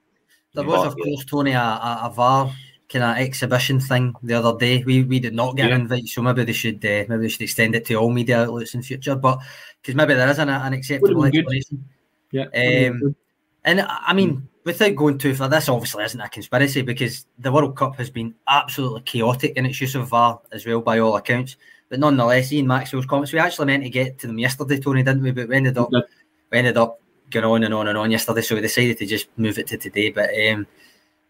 [0.53, 2.53] There was, but, of course, Tony, a, a, VAR
[2.89, 4.83] kind of exhibition thing the other day.
[4.83, 5.75] We we did not get yeah.
[5.75, 8.43] an invite, so maybe they should uh, maybe they should extend it to all media
[8.43, 9.15] outlets in future.
[9.15, 9.39] But
[9.81, 11.77] because maybe there is an, an acceptable explanation.
[11.77, 12.00] Good.
[12.31, 12.45] Yeah.
[12.45, 13.15] Um,
[13.63, 17.75] and I mean, without going too far, this obviously isn't a conspiracy because the World
[17.75, 21.57] Cup has been absolutely chaotic in its use of VAR as well, by all accounts.
[21.89, 25.23] But nonetheless, Ian Maxwell's comments, we actually meant to get to them yesterday, Tony, didn't
[25.23, 25.31] we?
[25.31, 28.55] But we ended up we ended up going on and on and on yesterday, so
[28.55, 30.09] we decided to just move it to today.
[30.09, 30.67] But um,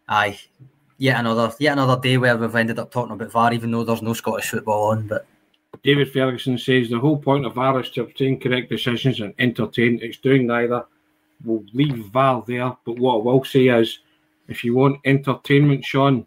[0.08, 0.38] aye,
[0.98, 4.02] yet another yet another day where we've ended up talking about VAR, even though there's
[4.02, 5.08] no Scottish football on.
[5.08, 5.26] But
[5.82, 9.98] David Ferguson says the whole point of VAR is to obtain correct decisions and entertain.
[10.00, 10.84] It's doing neither.
[11.44, 13.98] We'll leave VAR there, but what I will say is,
[14.48, 16.26] if you want entertainment, Sean.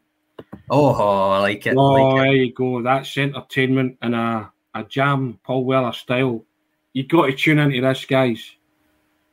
[0.70, 0.94] Oh,
[1.32, 1.76] I like it.
[1.78, 2.38] Oh, like there it.
[2.38, 2.82] you go.
[2.82, 6.44] That's entertainment in a, a jam Paul Weller style.
[6.94, 8.52] You've got to tune into this, guys.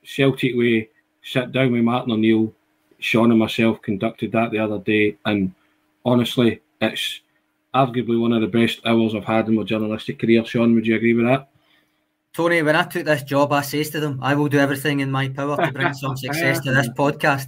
[0.04, 0.90] Celtic way,
[1.22, 2.52] sit down with Martin O'Neill.
[2.98, 5.52] Sean and myself conducted that the other day, and
[6.04, 7.20] honestly, it's
[7.74, 10.44] arguably one of the best hours I've had in my journalistic career.
[10.44, 11.48] Sean, would you agree with that?
[12.34, 15.10] Tony, when I took this job, I says to them, I will do everything in
[15.10, 17.46] my power to bring some success to this podcast.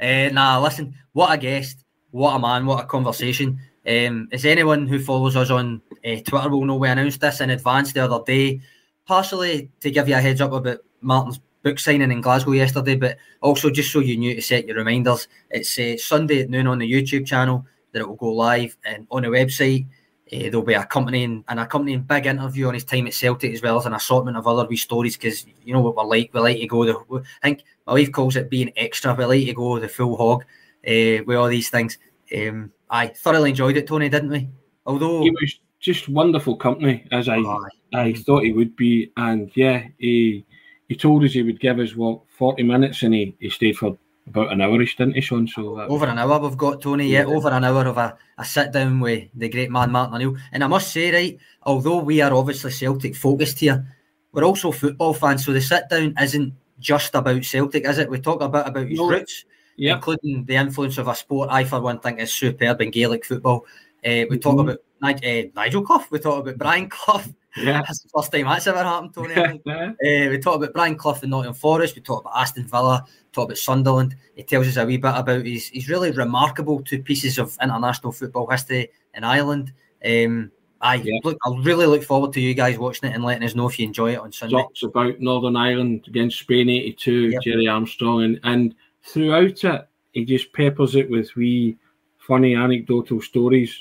[0.00, 3.60] Uh, nah, listen, what a guest, what a man, what a conversation.
[3.86, 7.50] Um, as anyone who follows us on uh, Twitter will know, we announced this in
[7.50, 8.62] advance the other day,
[9.04, 13.18] partially to give you a heads up about Martin's book signing in Glasgow yesterday, but
[13.42, 15.28] also just so you knew to set your reminders.
[15.50, 19.06] It's uh, Sunday at noon on the YouTube channel that it will go live and
[19.10, 19.86] on the website.
[20.32, 23.76] Uh, there'll be accompanying an accompanying big interview on his time at Celtic as well
[23.76, 26.32] as an assortment of other wee stories because you know what we're like.
[26.32, 27.22] We like to go the.
[27.42, 29.14] I think my wife calls it being extra.
[29.14, 30.44] We like to go the full hog
[30.86, 31.98] uh, with all these things.
[32.34, 34.48] Um, I thoroughly enjoyed it, Tony, didn't we?
[34.86, 39.50] Although it was just wonderful company as I oh, I thought he would be, and
[39.54, 40.46] yeah, he
[40.88, 43.98] he told us he would give us what forty minutes, and he, he stayed for
[44.26, 45.46] about an hourish, didn't he, Sean?
[45.46, 47.08] So over an hour we've got Tony.
[47.08, 50.14] Yeah, yeah over an hour of a, a sit down with the great man Martin
[50.14, 50.36] O'Neill.
[50.52, 53.86] And I must say, right, although we are obviously Celtic focused here,
[54.32, 55.44] we're also football fans.
[55.44, 58.10] So the sit down isn't just about Celtic, is it?
[58.10, 59.08] We talk about about his no.
[59.08, 59.44] roots,
[59.76, 59.96] yep.
[59.96, 63.66] including the influence of a sport I, for one, think is superb in Gaelic football.
[64.04, 64.70] Uh, we talk mm-hmm.
[65.02, 66.06] about uh, Nigel Clough.
[66.10, 67.24] We talk about Brian Clough.
[67.56, 67.82] Yeah.
[67.82, 69.34] That's the first time that's ever happened, Tony.
[69.34, 71.96] uh, we talk about Brian Clough in Nottingham Forest.
[71.96, 73.04] We talk about Aston Villa.
[73.32, 74.16] Talk about Sunderland.
[74.34, 75.68] He tells us a wee bit about his.
[75.68, 79.72] He's really remarkable two pieces of international football history in Ireland.
[80.04, 80.50] Um,
[80.80, 81.18] I yeah.
[81.24, 81.38] look.
[81.44, 83.86] I really look forward to you guys watching it and letting us know if you
[83.86, 84.56] enjoy it on Sunday.
[84.56, 87.42] Talks about Northern Ireland against Spain '82, yep.
[87.42, 88.74] Gerry Armstrong, and and
[89.04, 91.76] throughout it, he just peppers it with wee
[92.18, 93.78] funny anecdotal stories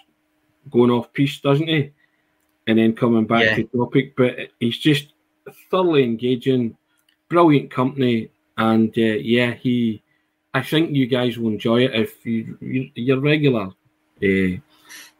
[0.69, 1.91] going off piece, doesn't he?
[2.67, 3.55] And then coming back yeah.
[3.55, 5.13] to topic, but he's just
[5.69, 6.77] thoroughly engaging,
[7.29, 10.03] brilliant company, and uh, yeah, he.
[10.53, 13.69] I think you guys will enjoy it if you, you are regular
[14.21, 14.57] uh,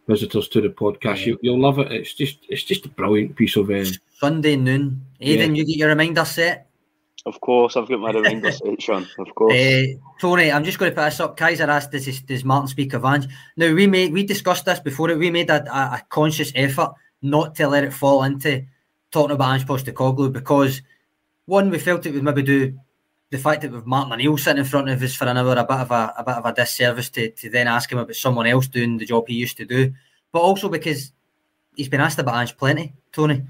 [0.07, 1.25] visitors to the podcast.
[1.25, 1.35] Yeah.
[1.41, 1.91] You, will love it.
[1.91, 3.69] It's just it's just a brilliant piece of.
[3.69, 3.85] Uh,
[4.19, 5.59] Sunday noon, Aidan, yeah.
[5.59, 6.67] you get your reminder set.
[7.25, 9.07] Of course, I've got my reminder set, Sean.
[9.17, 9.53] Of course.
[9.61, 9.83] Uh,
[10.19, 11.37] Tony, I'm just going to put this up.
[11.37, 13.27] Kaiser asked, "Does, does Martin speak of Ange?"
[13.57, 15.15] Now we made we discussed this before.
[15.15, 16.91] We made a, a, a conscious effort
[17.22, 18.65] not to let it fall into
[19.11, 20.82] talking about Ange Postecoglou because
[21.45, 22.80] one, we felt it would maybe do
[23.30, 25.63] the fact that with Martin O'Neill sitting in front of us for an hour a
[25.63, 28.47] bit of a, a bit of a disservice to, to then ask him about someone
[28.47, 29.93] else doing the job he used to do,
[30.32, 31.13] but also because
[31.76, 33.36] he's been asked about Ange plenty, Tony.
[33.36, 33.47] Um,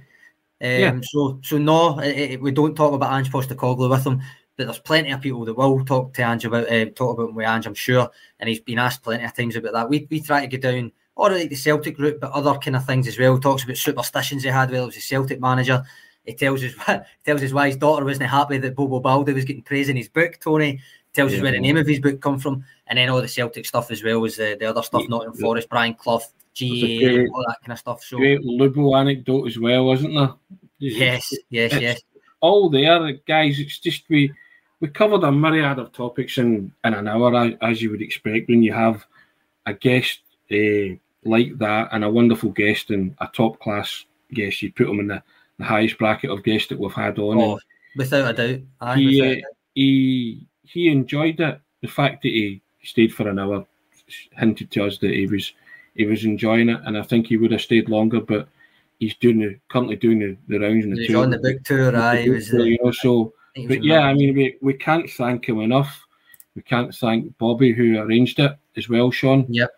[0.62, 1.00] yeah.
[1.02, 4.22] So, so no, it, it, we don't talk about Ange Postecoglou with him,
[4.56, 7.36] but there's plenty of people that will talk to Ange about uh, talk about him
[7.36, 8.10] with Ange, I'm sure,
[8.40, 9.90] and he's been asked plenty of times about that.
[9.90, 12.86] We we try to go down all like the Celtic route, but other kind of
[12.86, 13.36] things as well.
[13.36, 15.84] He talks about superstitions he had while he was a Celtic manager.
[16.26, 16.74] He tells us
[17.26, 20.10] tells us why his daughter wasn't happy that Bobo Baldé was getting praise in his
[20.10, 20.40] book.
[20.40, 20.80] Tony
[21.14, 21.38] tells yeah.
[21.38, 23.92] us where the name of his book come from, and then all the Celtic stuff
[23.92, 25.08] as well as the, the other stuff, yeah.
[25.10, 26.22] Nottingham Forest, Brian Clough,
[26.54, 28.04] GA, all that kind of stuff.
[28.04, 30.34] So great Lubo anecdote as well, wasn't there?
[30.80, 32.02] Yes, yes, yes.
[32.40, 33.60] All there, guys.
[33.60, 34.32] It's just we
[34.80, 38.64] we covered a myriad of topics in, in an hour, as you would expect when
[38.64, 39.06] you have
[39.68, 44.62] a guest uh, like that and a wonderful guest and a top class guest.
[44.62, 45.24] You put them in the,
[45.58, 47.40] the highest bracket of guests that we've had on.
[47.40, 47.60] Oh,
[47.96, 48.62] without a doubt.
[48.82, 51.60] Aye, he, uh, he he enjoyed it.
[51.82, 53.66] The fact that he stayed for an hour
[54.38, 55.54] hinted to us that he was
[55.96, 58.48] he was enjoying it, and I think he would have stayed longer, but
[59.00, 61.24] he's doing the currently doing the, the rounds in the he's tour.
[61.24, 62.28] on the book tour, aye.
[62.30, 63.34] Was, tour, you know, so
[63.68, 66.06] but yeah, I mean we, we can't thank him enough.
[66.56, 69.46] We can't thank Bobby who arranged it as well, Sean.
[69.50, 69.70] Yep.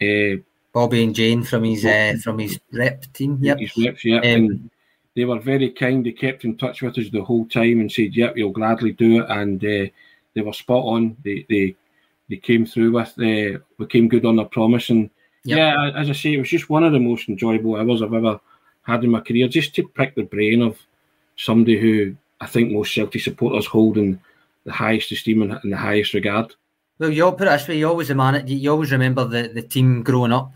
[0.00, 0.42] Uh,
[0.72, 3.38] Bobby and Jane from his uh, from his rep team.
[3.40, 3.58] Yep.
[3.58, 4.20] His reps, yeah.
[4.20, 4.70] Um,
[5.16, 6.06] they were very kind.
[6.06, 9.22] They kept in touch with us the whole time and said, "Yep, you'll gladly do
[9.22, 9.90] it." And uh,
[10.34, 11.16] they were spot on.
[11.24, 11.76] They they
[12.28, 15.10] they came through with the uh, we came good on their promise and
[15.44, 15.58] Yep.
[15.58, 18.40] Yeah, as I say, it was just one of the most enjoyable hours I've ever
[18.82, 19.48] had in my career.
[19.48, 20.78] Just to pick the brain of
[21.36, 24.20] somebody who I think most Celtic supporters hold in
[24.64, 26.54] the highest esteem and the highest regard.
[27.00, 29.62] Well, you all put it this way: you always man, you always remember the, the
[29.62, 30.52] team growing up,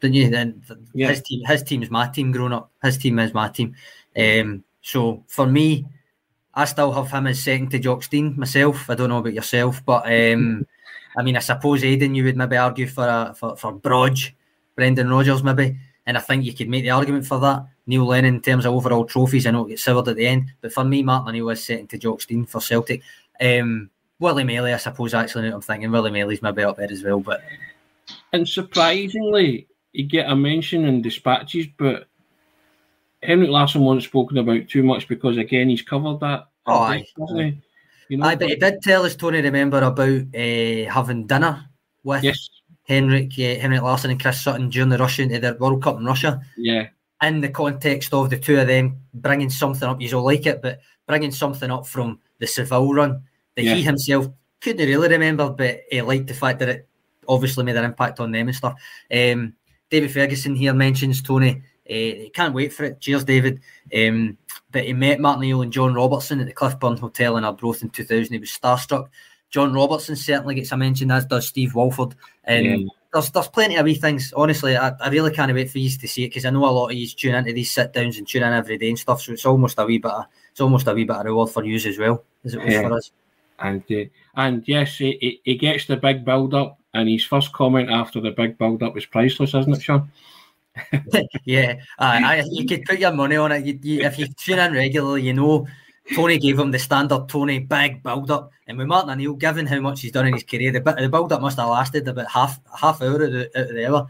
[0.00, 0.30] didn't you?
[0.30, 0.62] Then
[0.94, 1.08] yeah.
[1.08, 2.70] his team, his team is my team growing up.
[2.80, 3.74] His team is my team.
[4.16, 5.86] Um, so for me,
[6.54, 8.88] I still have him as second to Jock Stein myself.
[8.88, 10.64] I don't know about yourself, but um,
[11.18, 14.34] I mean, I suppose Aidan, you would maybe argue for a, for for Brodge,
[14.76, 17.66] Brendan Rodgers, maybe, and I think you could make the argument for that.
[17.88, 20.52] Neil Lennon in terms of overall trophies, I know it gets severed at the end,
[20.60, 23.02] but for me, Martin O'Neill is second to Jock Stein for Celtic.
[23.40, 23.90] Um,
[24.20, 25.14] Willie Maley, I suppose.
[25.14, 27.42] Actually, I'm thinking Willie Maley's maybe up there as well, but
[28.32, 32.08] and surprisingly, you get a mention in dispatches, but
[33.22, 36.48] Henrik Larsson wasn't spoken about too much because again he's covered that.
[36.66, 37.04] Oh, aye.
[37.16, 37.60] He?
[38.08, 41.66] You know, aye, but he did tell us, Tony, remember about uh, having dinner
[42.04, 42.48] with yes.
[42.84, 46.04] Henrik, uh, Henrik Larsson and Chris Sutton during the Russia into their World Cup in
[46.04, 46.40] Russia.
[46.56, 46.88] Yeah.
[47.22, 50.62] In the context of the two of them bringing something up, you all like it,
[50.62, 53.22] but bringing something up from the Seville run
[53.58, 53.74] that yeah.
[53.74, 54.28] he himself
[54.60, 56.88] couldn't really remember, but he liked the fact that it
[57.26, 58.74] obviously made an impact on them and stuff.
[59.12, 59.54] Um,
[59.90, 63.00] David Ferguson here mentions Tony uh, can't wait for it.
[63.00, 63.60] Cheers, David.
[63.96, 64.36] Um,
[64.70, 67.90] but he met Martin O'Neill and John Robertson at the Cliffburn Hotel in Arbroath in
[67.90, 68.32] 2000.
[68.32, 69.08] He was starstruck.
[69.50, 72.14] John Robertson certainly gets a mention, as does Steve Walford.
[72.44, 72.88] And yeah.
[73.14, 74.34] there's there's plenty of wee things.
[74.36, 76.70] Honestly, I, I really can't wait for you to see it because I know a
[76.70, 79.22] lot of you tune into these sit downs and tune in every day and stuff.
[79.22, 80.10] So it's almost a wee bit.
[80.10, 82.74] Of, it's almost a wee bit of reward for you as well as it was
[82.74, 82.82] yeah.
[82.82, 83.10] for us.
[83.60, 84.04] And uh,
[84.36, 88.30] and yes, he, he gets the big build up, and his first comment after the
[88.30, 90.10] big build up was priceless, isn't it, Sean?
[91.44, 93.64] yeah, I, you could put your money on it.
[93.64, 95.66] You, you, if you tune in regularly, you know
[96.14, 99.80] Tony gave him the standard Tony big build up, and with Martin O'Neill, given how
[99.80, 102.60] much he's done in his career, the, the build up must have lasted about half
[102.78, 104.08] half hour of the, of the hour.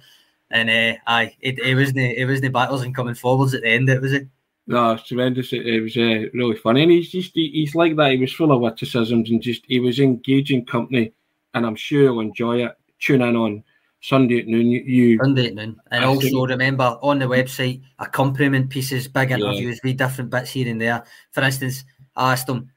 [0.51, 3.89] And uh, aye, it, it wasn't it wasn't battles and coming forwards at the end.
[3.89, 4.29] It was it.
[4.69, 5.55] No, it's tremendous.
[5.55, 8.13] It, it was uh, really funny, and he's just he, he's like that.
[8.13, 11.13] He was full of witticisms and just he was engaging company,
[11.55, 12.77] and I'm sure you'll enjoy it.
[13.01, 13.65] Tune in on
[14.03, 14.71] Sunday at noon.
[14.71, 19.31] You Sunday at noon, and I also think, remember on the website accompaniment pieces, big
[19.31, 19.95] interviews, yeah.
[19.95, 21.03] different bits here and there.
[21.33, 22.71] For instance, I asked him,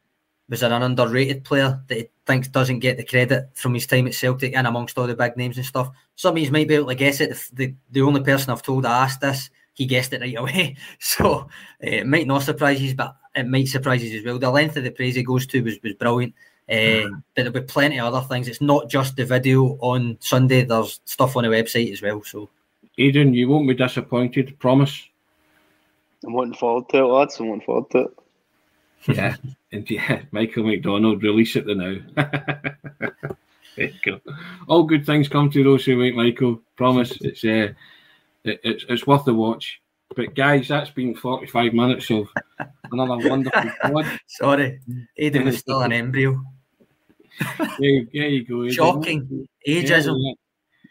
[0.47, 4.07] was there an underrated player that he thinks doesn't get the credit from his time
[4.07, 5.89] at Celtic and amongst all the big names and stuff?
[6.15, 7.31] Some of you might be able to guess it.
[7.31, 10.75] The, the, the only person I've told I asked this, he guessed it right away.
[10.99, 11.47] So uh,
[11.79, 14.39] it might not surprise you, but it might surprise you as well.
[14.39, 16.33] The length of the praise he goes to was, was brilliant.
[16.69, 18.47] Uh, but there'll be plenty of other things.
[18.47, 20.63] It's not just the video on Sunday.
[20.63, 22.23] There's stuff on the website as well.
[22.23, 22.49] So,
[22.97, 24.57] Aidan, you won't be disappointed.
[24.59, 25.09] Promise.
[26.25, 27.39] I'm looking forward to it, lads.
[27.39, 28.17] I'm looking forward to it.
[29.07, 29.35] Yeah,
[29.71, 31.97] and yeah, Michael McDonald, release it the now.
[33.75, 34.21] there you go.
[34.67, 36.61] All good things come to those who wait, Michael.
[36.77, 37.17] Promise.
[37.21, 37.73] It's uh,
[38.43, 39.81] it, it's it's worth the watch.
[40.15, 42.27] But guys, that's been 45 minutes of
[42.91, 44.19] another wonderful pod.
[44.27, 44.79] Sorry,
[45.17, 46.43] Aidan was still an embryo.
[47.79, 48.69] there, there you go.
[48.69, 49.47] Shocking.
[49.65, 50.17] Ageism.
[50.19, 50.33] Yeah,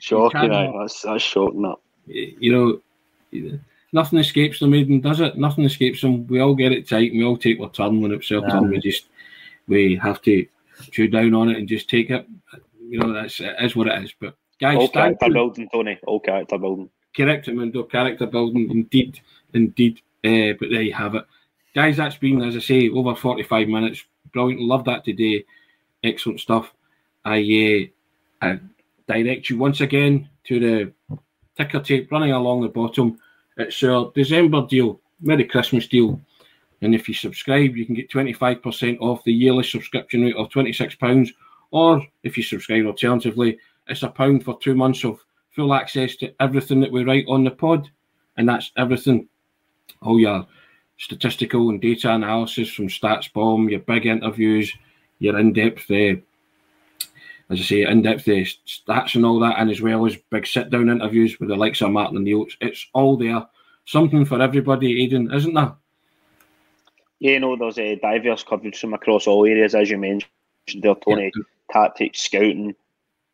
[0.01, 0.73] Shocking, aye.
[0.79, 1.77] That's, that's shocking, that.
[2.07, 2.81] You
[3.33, 3.61] know,
[3.93, 5.37] nothing escapes them, Aidan, does it?
[5.37, 6.27] Nothing escapes them.
[6.27, 8.49] We all get it tight and we all take our turn when it's our yeah.
[8.49, 8.71] turn.
[8.71, 9.07] We just,
[9.69, 10.47] we have to
[10.91, 12.27] chew down on it and just take it.
[12.89, 14.13] You know, that's it is what it is.
[14.19, 15.99] But guys, all character building, Tony.
[16.07, 16.91] All character building.
[17.13, 19.21] Character window, character building, indeed,
[19.53, 20.01] indeed.
[20.25, 21.25] Uh, but there you have it.
[21.75, 24.05] Guys, that's been, as I say, over 45 minutes.
[24.33, 24.63] Brilliant.
[24.63, 25.45] Love that today
[26.03, 26.73] excellent stuff.
[27.25, 27.91] I,
[28.43, 28.61] uh, I
[29.07, 31.19] direct you once again to the
[31.57, 33.19] ticker tape running along the bottom.
[33.57, 36.21] It's our December deal, Merry Christmas deal.
[36.83, 41.31] And if you subscribe, you can get 25% off the yearly subscription rate of £26.
[41.73, 45.23] Or if you subscribe alternatively, it's a pound for two months of
[45.61, 47.91] full access to everything that we write on the pod.
[48.37, 49.29] And that's everything.
[50.01, 50.47] All your
[50.97, 54.73] statistical and data analysis from StatsBomb, your big interviews,
[55.19, 56.17] your in-depth, uh,
[57.51, 60.89] as I say, in-depth uh, stats and all that, and as well as big sit-down
[60.89, 62.45] interviews with the likes of Martin O'Neill.
[62.45, 63.47] It's, it's all there,
[63.85, 65.75] something for everybody, Aidan, isn't there?
[67.19, 70.31] Yeah, no, there's a uh, diverse coverage from across all areas, as you mentioned
[70.81, 71.31] there, Tony.
[71.35, 71.43] Yeah.
[71.71, 72.75] Tactics, scouting,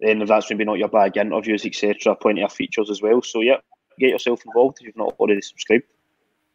[0.01, 2.15] then if that's maybe not your bag, interviews, etc.
[2.17, 3.23] Plenty of features as well.
[3.23, 3.57] So yeah,
[3.99, 5.85] get yourself involved if you've not already subscribed.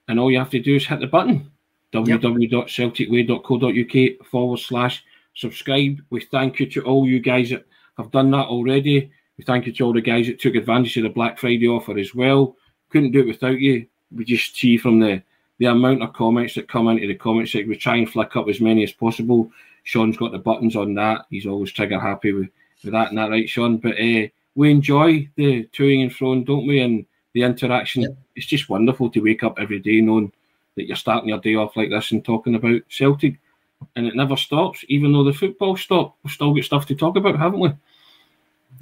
[0.08, 1.52] And all you have to do is hit the button.
[1.94, 2.22] Yep.
[2.22, 5.04] www.celticway.co.uk forward slash
[5.36, 6.02] subscribe.
[6.10, 7.66] We thank you to all you guys that
[7.98, 9.12] have done that already.
[9.38, 11.98] We thank you to all the guys that took advantage of the Black Friday offer
[11.98, 12.56] as well.
[12.90, 13.88] Couldn't do it without you.
[14.12, 15.24] We just see from the
[15.58, 17.70] the amount of comments that come into the comment section.
[17.70, 19.52] We try and flick up as many as possible.
[19.84, 21.26] Sean's got the buttons on that.
[21.30, 22.50] He's always trigger happy with,
[22.84, 23.78] with that and that, right, Sean?
[23.78, 26.82] But uh, we enjoy the toing and froing, don't we?
[26.82, 28.04] And the interaction.
[28.04, 28.18] Yep.
[28.36, 30.32] It's just wonderful to wake up every day knowing
[30.76, 33.40] that you're starting your day off like this and talking about Celtic
[33.96, 34.84] and it never stops.
[34.88, 37.70] Even though the football stopped, we've still got stuff to talk about, haven't we?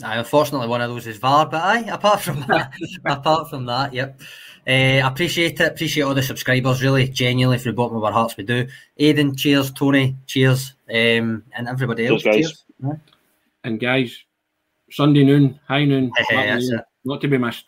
[0.04, 2.74] Aye, unfortunately, one of those is VAR, but aye, apart from that,
[3.06, 4.20] apart from that, yep.
[4.68, 5.72] Uh, appreciate it.
[5.72, 6.84] Appreciate all the subscribers.
[6.84, 8.68] Really, genuinely, from the bottom of our hearts, we do.
[8.98, 9.72] Aidan, cheers.
[9.72, 10.74] Tony, cheers.
[10.90, 12.66] Um, and everybody else, cheers.
[12.82, 13.00] cheers.
[13.64, 14.18] And guys,
[14.92, 17.66] Sunday noon, high noon, yeah not to be missed.